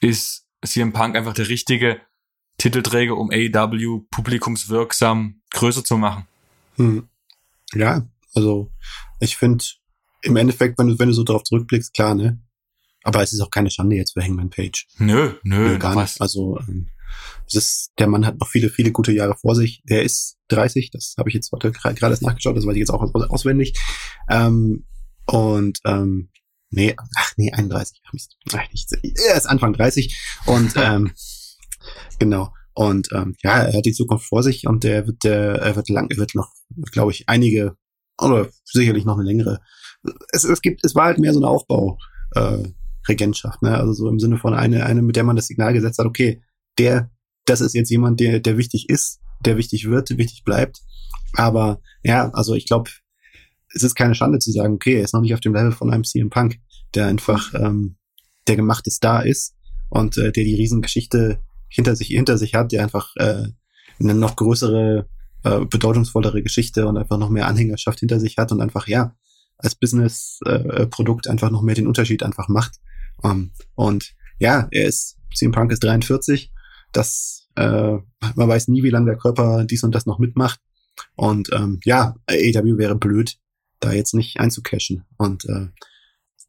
[0.00, 2.00] ist CM Punk einfach der richtige
[2.58, 6.26] Titelträger, um AEW publikumswirksam größer zu machen.
[6.76, 7.08] Hm.
[7.72, 8.70] Ja, also
[9.20, 9.64] ich finde
[10.22, 12.40] im Endeffekt, wenn du, wenn du so darauf zurückblickst, klar, ne?
[13.02, 14.86] Aber es ist auch keine Schande jetzt für Hangman Page.
[14.98, 16.12] Nö, nö, nö gar was.
[16.12, 16.20] nicht.
[16.20, 16.88] Also ähm,
[17.46, 19.82] es ist, der Mann hat noch viele, viele gute Jahre vor sich.
[19.88, 23.02] Der ist 30, das habe ich jetzt gerade erst nachgeschaut, das weiß ich jetzt auch
[23.30, 23.78] auswendig.
[24.28, 24.86] Ähm,
[25.26, 26.30] und ähm,
[26.70, 28.00] nee, ach nee, 31.
[28.06, 28.36] Ach, Mist.
[28.52, 28.92] Ach, nicht,
[29.28, 31.12] er ist Anfang 30 und ähm,
[32.18, 32.52] genau.
[32.72, 35.88] Und ähm, ja, er hat die Zukunft vor sich und der wird, der, er wird
[35.88, 36.52] lang, er wird noch,
[36.92, 37.76] glaube ich, einige
[38.18, 39.60] oder sicherlich noch eine längere.
[40.32, 41.98] Es, es gibt, es war halt mehr so eine Aufbau.
[42.34, 42.62] Äh,
[43.08, 43.76] Regentschaft, ne?
[43.76, 46.42] Also so im Sinne von eine, eine, mit der man das Signal gesetzt hat, okay,
[46.80, 47.10] der
[47.50, 50.80] das ist jetzt jemand, der, der wichtig ist, der wichtig wird, wichtig bleibt.
[51.34, 52.90] Aber ja, also ich glaube,
[53.74, 55.92] es ist keine Schande zu sagen, okay, er ist noch nicht auf dem Level von
[55.92, 56.58] einem CM Punk,
[56.94, 57.96] der einfach ähm,
[58.46, 59.54] der gemachte Star ist
[59.88, 63.48] und äh, der die Riesengeschichte hinter sich hinter sich hat, der einfach äh,
[64.00, 65.08] eine noch größere,
[65.44, 69.14] äh, bedeutungsvollere Geschichte und einfach noch mehr Anhängerschaft hinter sich hat und einfach ja
[69.58, 72.76] als Business-Produkt äh, einfach noch mehr den Unterschied einfach macht.
[73.22, 76.50] Um, und ja, er ist CM Punk ist 43.
[76.92, 77.98] Das äh,
[78.34, 80.60] man weiß nie, wie lange der Körper dies und das noch mitmacht.
[81.16, 83.38] Und ähm, ja, AEW wäre blöd,
[83.80, 85.04] da jetzt nicht einzucashen.
[85.16, 85.68] Und äh,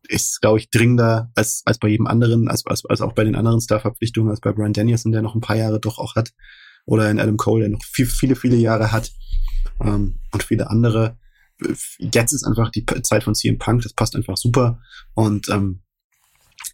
[0.08, 3.36] ist, glaube ich, dringender als, als bei jedem anderen, als, als, als auch bei den
[3.36, 6.34] anderen Star-Verpflichtungen, als bei Brian Danielson, der noch ein paar Jahre doch auch hat.
[6.86, 9.12] Oder in Adam Cole, der noch viel, viele, viele Jahre hat.
[9.80, 11.18] Ähm, und viele andere.
[12.00, 14.82] Jetzt ist einfach die Zeit von CM Punk, das passt einfach super.
[15.14, 15.82] Und ähm,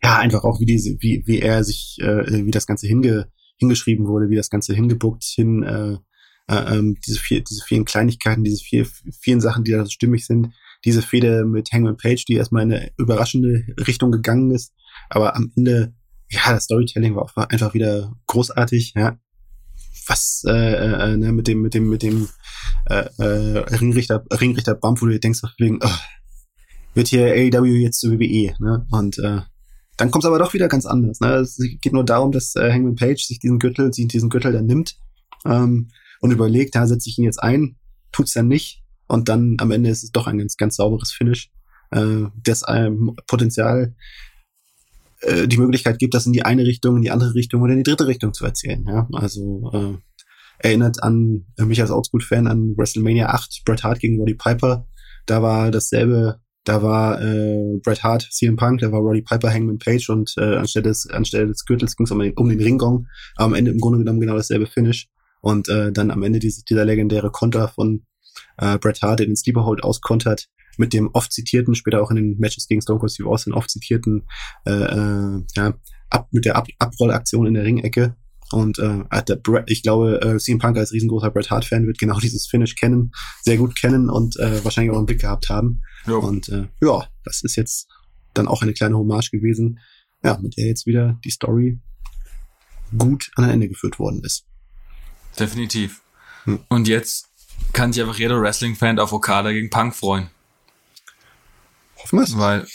[0.02, 4.08] ja, einfach auch wie diese, wie, wie er sich, äh, wie das Ganze hinge, hingeschrieben
[4.08, 5.98] wurde, wie das Ganze hingebuckt, hin, äh,
[6.50, 8.86] äh, ähm, diese, vier, diese vielen Kleinigkeiten, diese vier,
[9.20, 10.54] vielen Sachen, die da stimmig sind,
[10.86, 14.74] diese Fehde mit Hangman Page, die erstmal in eine überraschende Richtung gegangen ist,
[15.10, 15.94] aber am Ende,
[16.30, 19.20] ja, das Storytelling war einfach wieder großartig, ja.
[20.10, 20.54] Was äh,
[21.12, 22.30] äh, ne, mit dem mit dem mit dem
[22.86, 25.98] äh, äh, Ringrichter Ringrichter Bump, wo du denkst, wegen, oh,
[26.94, 28.88] wird hier AEW jetzt zu WWE, ne?
[28.90, 29.42] Und äh,
[29.98, 31.20] dann kommt es aber doch wieder ganz anders.
[31.20, 31.34] Ne?
[31.36, 34.68] Es geht nur darum, dass äh, Hangman Page sich diesen Gürtel, sich diesen Gürtel dann
[34.68, 34.96] nimmt
[35.46, 35.90] ähm,
[36.22, 37.78] und überlegt, da setze ich ihn jetzt ein,
[38.12, 41.52] tut's dann nicht und dann am Ende ist es doch ein ganz, ganz sauberes Finish,
[41.92, 43.96] äh, das einem Potenzial
[45.22, 47.80] äh, die Möglichkeit gibt, das in die eine Richtung, in die andere Richtung oder in
[47.80, 48.86] die dritte Richtung zu erzählen.
[48.88, 49.08] Ja?
[49.14, 49.98] Also äh,
[50.60, 54.88] erinnert an mich als Outschool-Fan an WrestleMania 8, Bret Hart gegen Roddy Piper.
[55.26, 59.78] Da war dasselbe da war äh, Bret Hart, CM Punk, da war Roddy Piper, Hangman
[59.78, 63.08] Page und äh, anstelle, des, anstelle des Gürtels ging es um, den, um den Ringgong.
[63.38, 65.08] Am Ende im Grunde genommen genau dasselbe Finish.
[65.40, 68.04] Und äh, dann am Ende dieses, dieser legendäre Konter von
[68.58, 70.48] äh, Bret Hart, der den Sleeperhold auskontert,
[70.78, 73.70] mit dem oft zitierten, später auch in den Matches gegen Stone Cold Steve Austin oft
[73.70, 74.28] zitierten,
[74.66, 75.74] äh, äh, ja,
[76.10, 78.16] ab, mit der ab Abrollaktion in der Ringecke.
[78.52, 82.20] Und äh, der Brett, ich glaube, äh, CM Punk als riesengroßer Bret Hart-Fan wird genau
[82.22, 85.82] dieses Finish kennen, sehr gut kennen und äh, wahrscheinlich auch einen Blick gehabt haben.
[86.06, 86.20] Jo.
[86.20, 87.88] Und äh, ja, das ist jetzt
[88.34, 89.80] dann auch eine kleine Hommage gewesen,
[90.24, 91.80] ja, mit der jetzt wieder die Story
[92.98, 94.46] gut an ein Ende geführt worden ist.
[95.38, 96.02] Definitiv.
[96.46, 96.60] Hm.
[96.70, 97.30] Und jetzt
[97.74, 100.30] kann sich einfach jeder Wrestling-Fan auf Okada gegen Punk freuen.
[101.98, 102.38] Hoffen wir es.
[102.38, 102.68] Weil,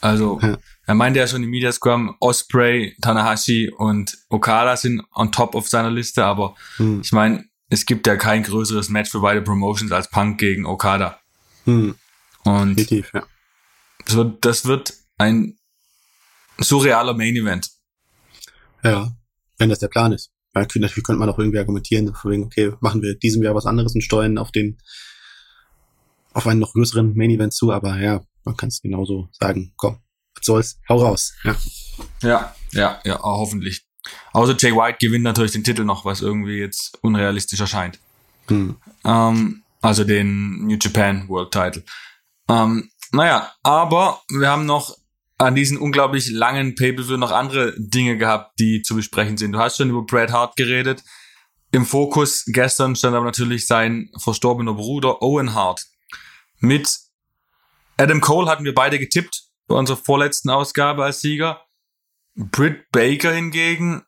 [0.00, 0.58] also, ja.
[0.86, 5.68] Er meinte ja schon im Media Scrum, Osprey, Tanahashi und Okada sind on top of
[5.68, 7.00] seiner Liste, aber hm.
[7.02, 11.18] ich meine, es gibt ja kein größeres Match für beide Promotions als Punk gegen Okada.
[11.64, 11.96] Hm.
[12.44, 13.24] Und Definitiv, ja.
[14.06, 15.58] so, das wird ein
[16.58, 17.68] surrealer Main Event.
[18.84, 19.10] Ja,
[19.58, 20.30] wenn das der Plan ist.
[20.54, 24.02] Natürlich könnte man auch irgendwie argumentieren, wegen, okay, machen wir diesem Jahr was anderes und
[24.02, 24.78] steuern auf den,
[26.32, 29.98] auf einen noch größeren Main Event zu, aber ja, man kann es genauso sagen, komm,
[30.36, 31.56] was soll's, hau raus, ja.
[32.22, 33.86] Ja, ja, ja, hoffentlich.
[34.32, 37.98] Außer Jay White gewinnt natürlich den Titel noch, was irgendwie jetzt unrealistisch erscheint.
[38.48, 38.76] Hm.
[39.04, 41.84] Ähm, also den New Japan World Title.
[42.48, 44.96] Ähm, naja, aber wir haben noch
[45.38, 49.52] an diesen unglaublich langen Pay-Per-View noch andere Dinge gehabt, die zu besprechen sind.
[49.52, 51.02] Du hast schon über Bret Hart geredet.
[51.72, 55.84] Im Fokus gestern stand aber natürlich sein verstorbener Bruder Owen Hart.
[56.58, 56.88] Mit
[57.98, 61.62] Adam Cole hatten wir beide getippt bei unserer vorletzten Ausgabe als Sieger.
[62.34, 64.04] Britt Baker hingegen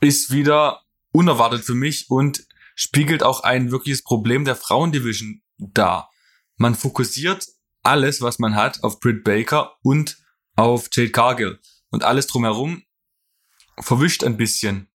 [0.00, 6.10] ist wieder unerwartet für mich und spiegelt auch ein wirkliches Problem der Frauendivision dar
[6.56, 7.46] man fokussiert
[7.82, 10.18] alles, was man hat, auf Britt Baker und
[10.56, 11.60] auf Jade Cargill.
[11.90, 12.82] Und alles drumherum
[13.80, 14.88] verwischt ein bisschen.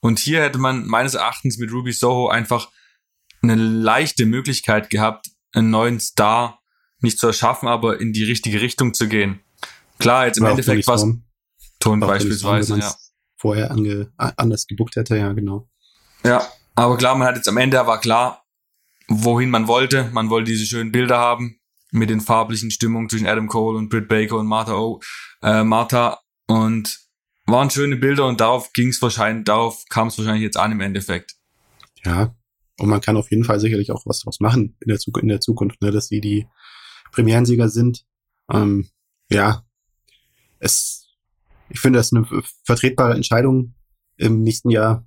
[0.00, 2.70] Und hier hätte man meines Erachtens mit Ruby Soho einfach
[3.42, 6.62] eine leichte Möglichkeit gehabt, einen neuen Star
[7.04, 9.40] nicht zu erschaffen, aber in die richtige Richtung zu gehen.
[9.98, 11.06] Klar, jetzt im Endeffekt was
[11.78, 12.94] Ton beispielsweise, ja.
[13.36, 15.68] Vorher ange, anders gebuckt hätte, ja, genau.
[16.24, 18.44] Ja, aber klar, man hat jetzt am Ende war klar,
[19.08, 20.10] wohin man wollte.
[20.12, 24.08] Man wollte diese schönen Bilder haben mit den farblichen Stimmungen zwischen Adam Cole und Britt
[24.08, 25.00] Baker und Martha O.
[25.42, 26.98] Äh, Martha und
[27.46, 30.80] waren schöne Bilder und darauf ging es wahrscheinlich, darauf kam es wahrscheinlich jetzt an im
[30.80, 31.34] Endeffekt.
[32.04, 32.34] Ja,
[32.78, 35.28] und man kann auf jeden Fall sicherlich auch was draus machen in der, Zuk in
[35.28, 36.46] der Zukunft, ne, dass sie die
[37.14, 38.04] Premierensieger sind.
[38.50, 38.88] Ähm,
[39.30, 39.64] ja,
[40.58, 41.08] es,
[41.70, 42.26] ich finde das eine
[42.64, 43.74] vertretbare Entscheidung.
[44.16, 45.06] Im nächsten Jahr,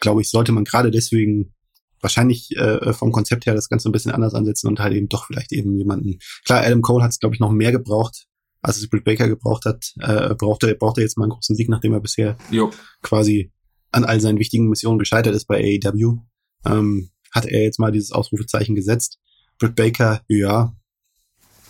[0.00, 1.54] glaube ich, sollte man gerade deswegen
[2.00, 5.26] wahrscheinlich äh, vom Konzept her das Ganze ein bisschen anders ansetzen und halt eben doch
[5.26, 6.18] vielleicht eben jemanden.
[6.44, 8.26] Klar, Adam Cole hat es, glaube ich, noch mehr gebraucht,
[8.62, 9.92] als es Britt Baker gebraucht hat.
[10.00, 12.70] Äh, braucht er braucht er jetzt mal einen großen Sieg, nachdem er bisher jo.
[13.02, 13.52] quasi
[13.90, 16.18] an all seinen wichtigen Missionen gescheitert ist bei AEW,
[16.66, 19.18] ähm, hat er jetzt mal dieses Ausrufezeichen gesetzt.
[19.58, 20.76] Britt Baker, ja,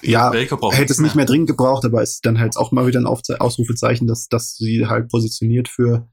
[0.02, 1.24] ja, hätte es nicht mehr.
[1.24, 5.08] dringend gebraucht, aber ist dann halt auch mal wieder ein Ausrufezeichen, dass, dass sie halt
[5.08, 6.08] positioniert für,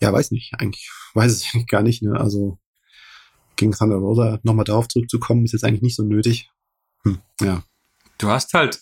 [0.00, 2.58] ja, weiß nicht, eigentlich, weiß es eigentlich gar nicht, ne, also,
[3.56, 6.50] gegen Thunder Rosa nochmal darauf zurückzukommen, ist jetzt eigentlich nicht so nötig.
[7.04, 7.62] Hm, ja.
[8.18, 8.80] Du hast halt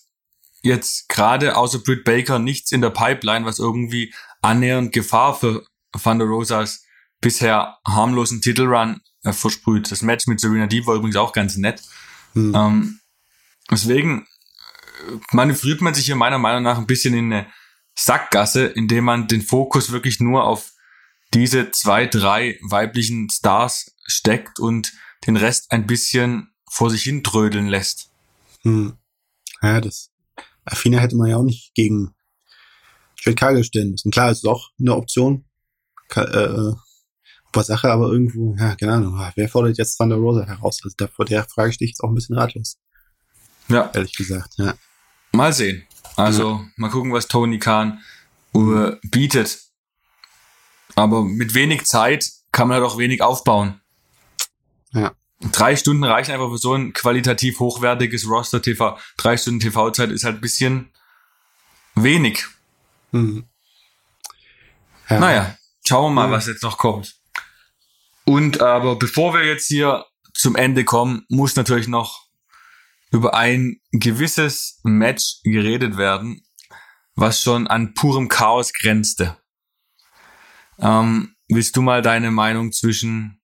[0.62, 5.66] jetzt gerade außer Britt Baker nichts in der Pipeline, was irgendwie annähernd Gefahr für
[6.02, 6.84] Thunder Rosas
[7.20, 9.90] bisher harmlosen Titelrun äh, versprüht.
[9.90, 11.82] Das Match mit Serena Deep war übrigens auch ganz nett.
[12.34, 12.54] Hm.
[12.54, 13.00] Ähm,
[13.72, 14.26] deswegen
[15.08, 17.46] äh, manövriert man sich hier meiner Meinung nach ein bisschen in eine
[17.94, 20.72] Sackgasse, indem man den Fokus wirklich nur auf
[21.34, 24.92] diese zwei, drei weiblichen Stars steckt und
[25.26, 28.10] den Rest ein bisschen vor sich hin trödeln lässt.
[28.62, 28.94] Hm.
[29.62, 30.10] Ja, das
[30.64, 32.14] Affina hätte man ja auch nicht gegen
[33.20, 34.10] Jade Cargill stellen müssen.
[34.10, 35.44] Klar, ist auch eine Option.
[36.08, 36.74] Ka äh,
[37.52, 40.80] super Sache, aber irgendwo, ja, keine Ahnung, ah, wer fordert jetzt Thunder Rosa heraus?
[40.82, 42.78] Also da, vor der Frage stehe ich jetzt auch ein bisschen ratlos.
[43.68, 43.90] Ja.
[43.94, 44.74] Ehrlich gesagt, ja.
[45.32, 45.86] Mal sehen.
[46.16, 46.70] Also, ja.
[46.76, 48.00] mal gucken, was Tony Khan
[48.54, 49.58] uh, bietet.
[50.94, 53.80] Aber mit wenig Zeit kann man halt auch wenig aufbauen.
[54.92, 55.12] Ja.
[55.40, 58.98] Drei Stunden reichen einfach für so ein qualitativ hochwertiges Roster TV.
[59.16, 60.92] Drei Stunden TV-Zeit ist halt ein bisschen
[61.94, 62.46] wenig.
[63.10, 63.44] Mhm.
[65.08, 65.18] Ja.
[65.18, 65.56] Naja,
[65.86, 66.36] schauen wir mal, ja.
[66.36, 67.16] was jetzt noch kommt.
[68.24, 72.26] Und aber bevor wir jetzt hier zum Ende kommen, muss natürlich noch
[73.12, 76.42] über ein gewisses Match geredet werden,
[77.14, 79.36] was schon an purem Chaos grenzte.
[80.78, 83.40] Ähm, willst du mal deine Meinung zwischen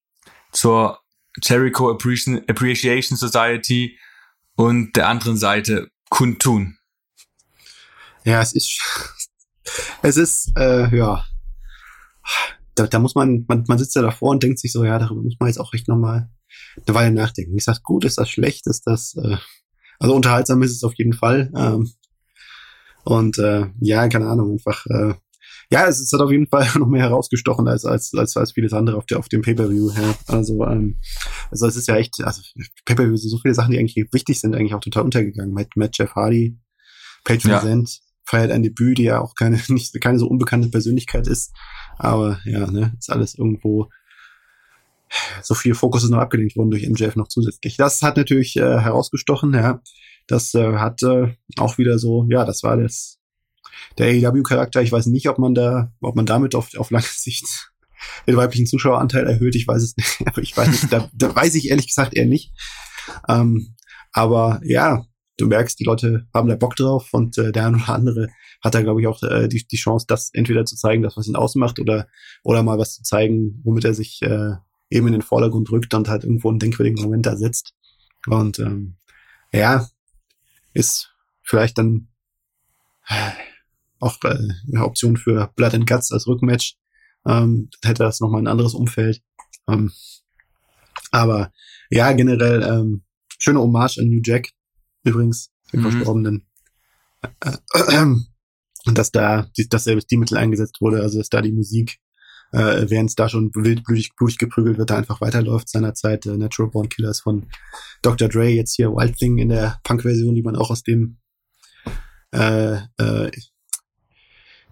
[0.53, 1.01] zur
[1.43, 3.99] Jericho Appreciation Society
[4.57, 6.79] und der anderen Seite kundtun?
[8.25, 8.81] Ja, es ist,
[10.03, 11.25] es ist, äh, ja,
[12.75, 15.23] da, da muss man, man, man sitzt ja davor und denkt sich so, ja, darüber
[15.23, 16.31] muss man jetzt auch echt nochmal
[16.87, 17.57] eine Weile nachdenken.
[17.57, 19.37] Ist das gut, ist das schlecht, ist das, äh,
[19.99, 21.51] also unterhaltsam ist es auf jeden Fall.
[21.57, 21.91] Ähm,
[23.05, 25.14] und äh, ja, keine Ahnung, einfach, äh,
[25.70, 28.72] ja, es ist halt auf jeden Fall noch mehr herausgestochen als, als, als, als vieles
[28.72, 29.91] andere auf, der, auf dem Pay-Per-View.
[29.91, 30.14] Ja.
[30.26, 31.01] Also, ähm,
[31.51, 32.43] also es ist ja echt, also
[32.85, 35.53] Pay-Per-View sind so viele Sachen, die eigentlich wichtig sind, eigentlich auch total untergegangen.
[35.53, 36.59] Mit, mit Jeff Hardy,
[37.24, 37.85] Paige ja.
[38.24, 41.53] feiert ein Debüt, die ja auch keine, nicht, keine so unbekannte Persönlichkeit ist.
[41.99, 43.89] Aber ja, ne, ist alles irgendwo
[45.43, 47.77] so viel Fokus ist noch abgelenkt worden durch MJF noch zusätzlich.
[47.77, 49.81] Das hat natürlich äh, herausgestochen, ja.
[50.27, 53.19] Das äh, hat äh, auch wieder so, ja, das war das
[53.97, 54.83] der AEW-Charakter.
[54.83, 57.71] Ich weiß nicht, ob man da, ob man damit auf, auf lange Sicht
[58.27, 59.55] den weiblichen Zuschaueranteil erhöht.
[59.55, 62.27] Ich weiß es nicht, aber ich weiß nicht, da, da weiß ich ehrlich gesagt eher
[62.27, 62.53] nicht.
[63.29, 63.75] Ähm,
[64.13, 65.05] aber ja,
[65.39, 68.29] du merkst, die Leute haben da Bock drauf und äh, der eine oder andere
[68.63, 71.29] hat da, glaube ich, auch äh, die, die Chance, das entweder zu zeigen, das, was
[71.29, 72.09] ihn ausmacht, oder,
[72.43, 74.55] oder mal was zu zeigen, womit er sich äh,
[74.91, 77.74] eben in den Vordergrund rückt und halt irgendwo einen denkwürdigen Moment da setzt.
[78.26, 78.97] Und ähm,
[79.53, 79.89] ja,
[80.74, 82.09] ist vielleicht dann
[83.09, 83.32] äh,
[84.01, 84.36] auch äh,
[84.72, 86.76] eine Option für Blood and Guts als Rückmatch.
[87.26, 89.22] Ähm, hätte das nochmal ein anderes Umfeld.
[89.68, 89.93] Ähm,
[91.11, 91.53] aber
[91.91, 93.05] ja, generell ähm,
[93.39, 94.51] schöne Hommage an New Jack,
[95.05, 95.91] übrigens, den mhm.
[95.91, 96.47] Verstorbenen.
[97.41, 98.14] Äh, äh,
[98.86, 101.99] und dass da, dass selbst die Mittel eingesetzt wurde, also dass da die Musik,
[102.53, 106.26] äh, während es da schon wild blutig, geprügelt wird, da einfach weiterläuft seinerzeit.
[106.26, 107.46] Äh, Natural Born Killers von
[108.03, 108.28] Dr.
[108.28, 111.18] Dre, jetzt hier Wild Thing in der Punk-Version, die man auch aus dem
[112.32, 113.30] äh, äh,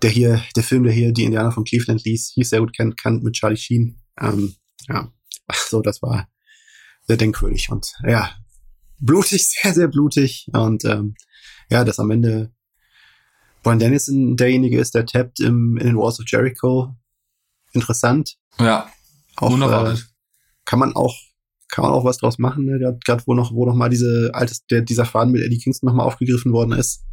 [0.03, 2.97] der hier, der Film, der hier die Indianer von Cleveland ließ, hieß sehr gut kennt,
[2.97, 3.97] kennt mit Charlie Sheen.
[4.21, 4.55] Ähm,
[4.89, 5.11] ja,
[5.69, 6.29] so, das war
[7.03, 8.31] sehr denkwürdig und ja,
[8.99, 11.15] blutig, sehr, sehr blutig und ähm,
[11.71, 12.53] ja, dass am Ende
[13.63, 16.95] Brian Dennison derjenige ist, der tappt im, in den Walls of Jericho.
[17.77, 18.37] Interessant.
[18.59, 18.91] Ja.
[19.37, 20.01] Auch, unerwartet.
[20.01, 20.05] Äh,
[20.65, 21.15] kann man auch,
[21.71, 22.99] kann man auch was draus machen, ne?
[23.05, 25.95] gerade wo noch, wo noch mal diese altes, der, dieser Faden mit Eddie Kingston noch
[25.95, 27.05] mal aufgegriffen worden ist.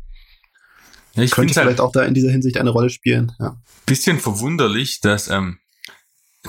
[1.15, 3.31] Ja, ich Könnte vielleicht halt auch da in dieser Hinsicht eine Rolle spielen.
[3.39, 3.57] Ja.
[3.85, 5.59] Bisschen verwunderlich, dass ähm,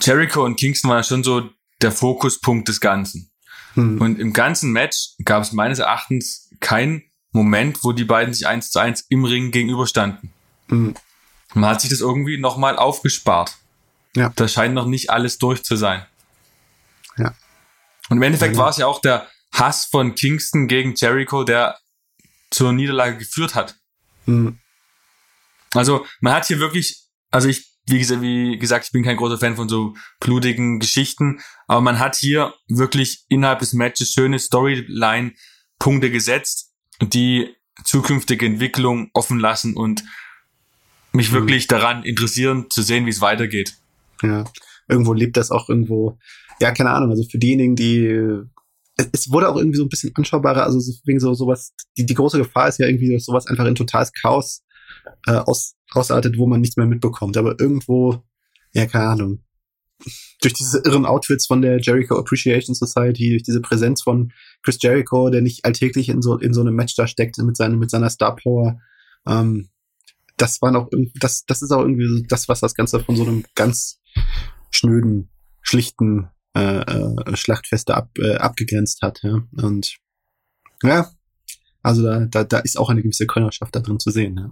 [0.00, 1.50] Jericho und Kingston waren schon so
[1.82, 3.30] der Fokuspunkt des Ganzen.
[3.74, 4.00] Hm.
[4.00, 7.02] Und im ganzen Match gab es meines Erachtens kein
[7.32, 10.32] Moment, wo die beiden sich eins zu eins im Ring gegenüberstanden.
[10.68, 10.94] Mhm.
[11.54, 13.56] Man hat sich das irgendwie nochmal aufgespart.
[14.16, 14.32] Ja.
[14.36, 16.04] Da scheint noch nicht alles durch zu sein.
[17.16, 17.34] Ja.
[18.08, 21.78] Und im Endeffekt ja, war es ja auch der Hass von Kingston gegen Jericho, der
[22.50, 23.76] zur Niederlage geführt hat.
[24.26, 24.58] Mhm.
[25.74, 29.38] Also man hat hier wirklich, also ich, wie gesagt, wie gesagt, ich bin kein großer
[29.38, 36.10] Fan von so blutigen Geschichten, aber man hat hier wirklich innerhalb des Matches schöne Storyline-Punkte
[36.10, 37.54] gesetzt, die
[37.84, 40.04] zukünftige Entwicklung offen lassen und
[41.12, 41.34] mich mhm.
[41.34, 43.74] wirklich daran interessieren zu sehen, wie es weitergeht.
[44.22, 44.44] Ja,
[44.88, 46.18] irgendwo lebt das auch irgendwo.
[46.60, 47.10] Ja, keine Ahnung.
[47.10, 48.44] Also für diejenigen, die
[48.96, 50.64] es, wurde auch irgendwie so ein bisschen anschaubarer.
[50.64, 51.72] Also wegen so sowas.
[51.96, 54.64] Die, die große Gefahr ist ja irgendwie, dass sowas einfach in totales Chaos
[55.26, 57.36] äh, aus, ausartet, wo man nichts mehr mitbekommt.
[57.36, 58.22] Aber irgendwo,
[58.72, 59.44] ja, keine Ahnung.
[60.42, 65.30] Durch diese irren Outfits von der Jericho Appreciation Society, durch diese Präsenz von Chris Jericho,
[65.30, 68.10] der nicht alltäglich in so in so einem Match da steckt mit seiner mit seiner
[68.10, 68.78] Star Power.
[69.26, 69.70] Ähm,
[70.36, 73.44] das war noch das das ist auch irgendwie das, was das Ganze von so einem
[73.54, 74.00] ganz
[74.70, 75.30] schnöden,
[75.62, 79.20] schlichten äh, äh, Schlachtfeste ab, äh, abgegrenzt hat.
[79.22, 79.42] Ja?
[79.56, 79.96] Und
[80.82, 81.10] ja,
[81.82, 84.36] also da, da, da ist auch eine gewisse Könnerschaft da drin zu sehen.
[84.38, 84.50] Ja?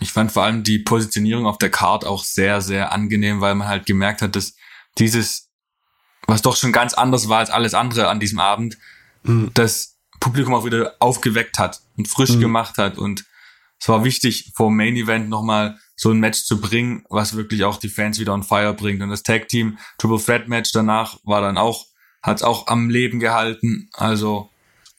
[0.00, 3.68] Ich fand vor allem die Positionierung auf der Card auch sehr, sehr angenehm, weil man
[3.68, 4.54] halt gemerkt hat, dass
[4.98, 5.50] dieses,
[6.26, 8.76] was doch schon ganz anders war als alles andere an diesem Abend,
[9.22, 9.50] mhm.
[9.54, 12.40] das Publikum auch wieder aufgeweckt hat und frisch mhm.
[12.40, 12.98] gemacht hat.
[12.98, 13.24] Und
[13.80, 17.64] es war wichtig, vor dem Main Event nochmal so ein Match zu bringen, was wirklich
[17.64, 19.02] auch die Fans wieder on fire bringt.
[19.02, 21.86] Und das Tag Team Triple Threat Match danach war dann auch,
[22.22, 23.88] hat es auch am Leben gehalten.
[23.92, 24.50] Also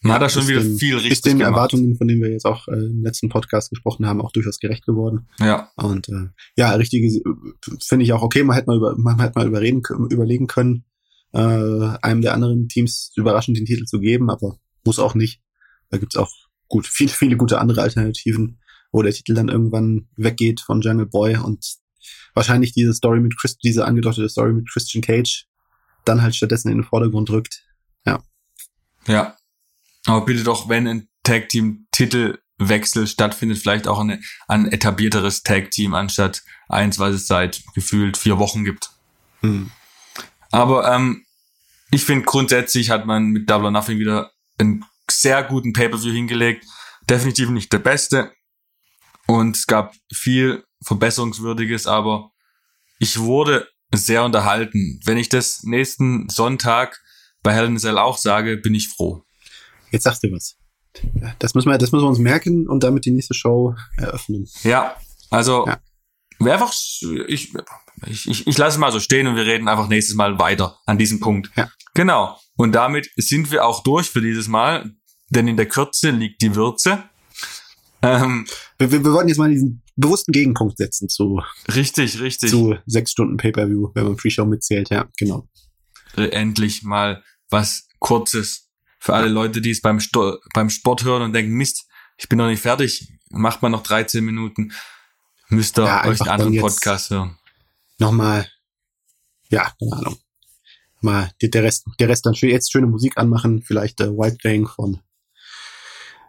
[0.02, 1.54] man ja, hat da schon wieder den, viel richtig ist den gemacht.
[1.54, 4.86] Erwartungen, von denen wir jetzt auch äh, im letzten Podcast gesprochen haben, auch durchaus gerecht
[4.86, 5.28] geworden.
[5.40, 5.72] Ja.
[5.76, 7.10] Und äh, ja, richtige
[7.82, 8.44] finde ich auch okay.
[8.44, 10.86] Man hätte mal über, man hätte mal überreden, überlegen können,
[11.34, 15.42] äh, einem der anderen Teams überraschend den Titel zu geben, aber muss auch nicht.
[15.90, 16.32] Da gibt's auch
[16.68, 18.60] gut viele, viele gute andere Alternativen,
[18.92, 21.78] wo der Titel dann irgendwann weggeht von Jungle Boy und
[22.34, 25.46] wahrscheinlich diese Story mit Chris, diese angedeutete Story mit Christian Cage
[26.06, 27.64] dann halt stattdessen in den Vordergrund rückt.
[28.06, 28.24] Ja.
[29.08, 29.38] Ja,
[30.06, 35.72] aber bitte doch, wenn ein Tag Team Titelwechsel stattfindet, vielleicht auch eine, ein etablierteres Tag
[35.72, 38.90] Team anstatt eins, was es seit gefühlt vier Wochen gibt.
[39.42, 39.72] Hm.
[40.52, 41.26] Aber ähm,
[41.92, 46.66] ich finde grundsätzlich hat man mit Double or Nothing wieder einen sehr guten Pay-per-View hingelegt.
[47.10, 48.32] Definitiv nicht der beste.
[49.28, 52.32] Und es gab viel Verbesserungswürdiges, aber
[53.00, 55.00] ich wurde sehr unterhalten.
[55.06, 57.02] Wenn ich das nächsten Sonntag
[57.44, 59.24] bei a Cell auch sage, bin ich froh.
[59.92, 60.58] Jetzt sagst du was.
[61.40, 64.48] Das müssen wir, das müssen wir uns merken und damit die nächste Show eröffnen.
[64.64, 64.96] Ja,
[65.30, 65.80] also ja.
[66.52, 66.74] einfach,
[67.28, 67.54] ich,
[68.06, 70.98] ich, ich, ich lasse mal so stehen und wir reden einfach nächstes Mal weiter an
[70.98, 71.52] diesem Punkt.
[71.56, 71.70] Ja.
[71.94, 72.38] Genau.
[72.56, 74.92] Und damit sind wir auch durch für dieses Mal,
[75.30, 77.04] denn in der Kürze liegt die Würze.
[78.02, 78.46] Ähm,
[78.78, 81.42] wir, wir, wir wollten jetzt mal diesen bewussten Gegenpunkt setzen zu
[81.74, 84.90] richtig, richtig zu sechs Stunden Pay-per-View, wenn man Pre-Show mitzählt.
[84.90, 85.48] Ja, genau.
[86.16, 88.70] Endlich mal was Kurzes
[89.00, 91.88] für alle Leute, die es beim, Sto beim Sport hören und denken, Mist,
[92.18, 94.72] ich bin noch nicht fertig, macht man noch 13 Minuten,
[95.50, 97.38] müsst ihr ja, euch einen anderen Podcast hören.
[98.00, 98.48] Nochmal,
[99.50, 100.18] ja, keine Ahnung.
[101.02, 105.00] Mal der Rest, der Rest dann jetzt schöne Musik anmachen, vielleicht äh, Wild Thing von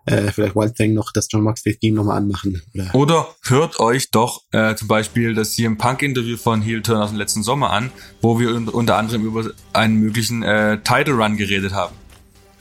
[0.09, 2.63] äh, vielleicht Wild Thing noch das John Moxley Game nochmal anmachen.
[2.75, 2.95] Oder?
[2.95, 7.11] oder hört euch doch äh, zum Beispiel das CM Punk Interview von Heel Turn aus
[7.11, 7.91] dem letzten Sommer an,
[8.21, 11.95] wo wir unter anderem über einen möglichen äh, Title Run geredet haben.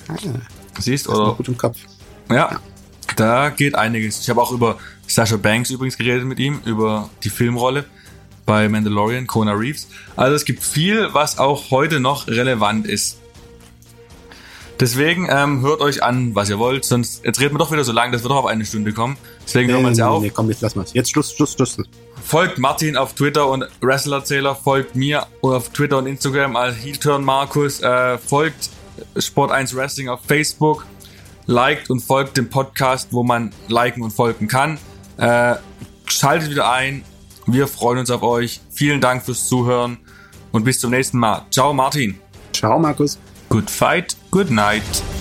[0.08, 0.16] Ah,
[0.80, 1.34] Siehst oder?
[1.34, 1.78] Gut im Kopf.
[2.30, 2.60] Ja, ja,
[3.16, 4.22] da geht einiges.
[4.22, 4.78] Ich habe auch über
[5.08, 7.86] Sasha Banks übrigens geredet mit ihm, über die Filmrolle
[8.46, 9.88] bei Mandalorian, Kona Reeves.
[10.16, 13.20] Also es gibt viel, was auch heute noch relevant ist.
[14.80, 17.92] Deswegen ähm, hört euch an, was ihr wollt, sonst jetzt reden wir doch wieder so
[17.92, 19.18] lange, dass wir doch auf eine Stunde kommen.
[19.44, 20.22] Deswegen nee, hören wir uns nee, ja auf.
[20.22, 20.86] Nee, komm, jetzt lass mal.
[20.94, 21.78] Jetzt Schluss, Schluss, Schluss.
[22.24, 27.82] Folgt Martin auf Twitter und Wrestlerzähler, folgt mir auf Twitter und Instagram als Heelturn Markus,
[27.82, 28.70] äh, folgt
[29.18, 30.86] Sport 1 Wrestling auf Facebook.
[31.48, 34.78] Liked und folgt dem Podcast, wo man liken und folgen kann.
[35.18, 35.56] Äh,
[36.06, 37.04] schaltet wieder ein.
[37.46, 38.60] Wir freuen uns auf euch.
[38.70, 39.98] Vielen Dank fürs Zuhören
[40.52, 41.46] und bis zum nächsten Mal.
[41.50, 42.20] Ciao, Martin.
[42.52, 43.18] Ciao, Markus.
[43.50, 45.17] Good fight, good night.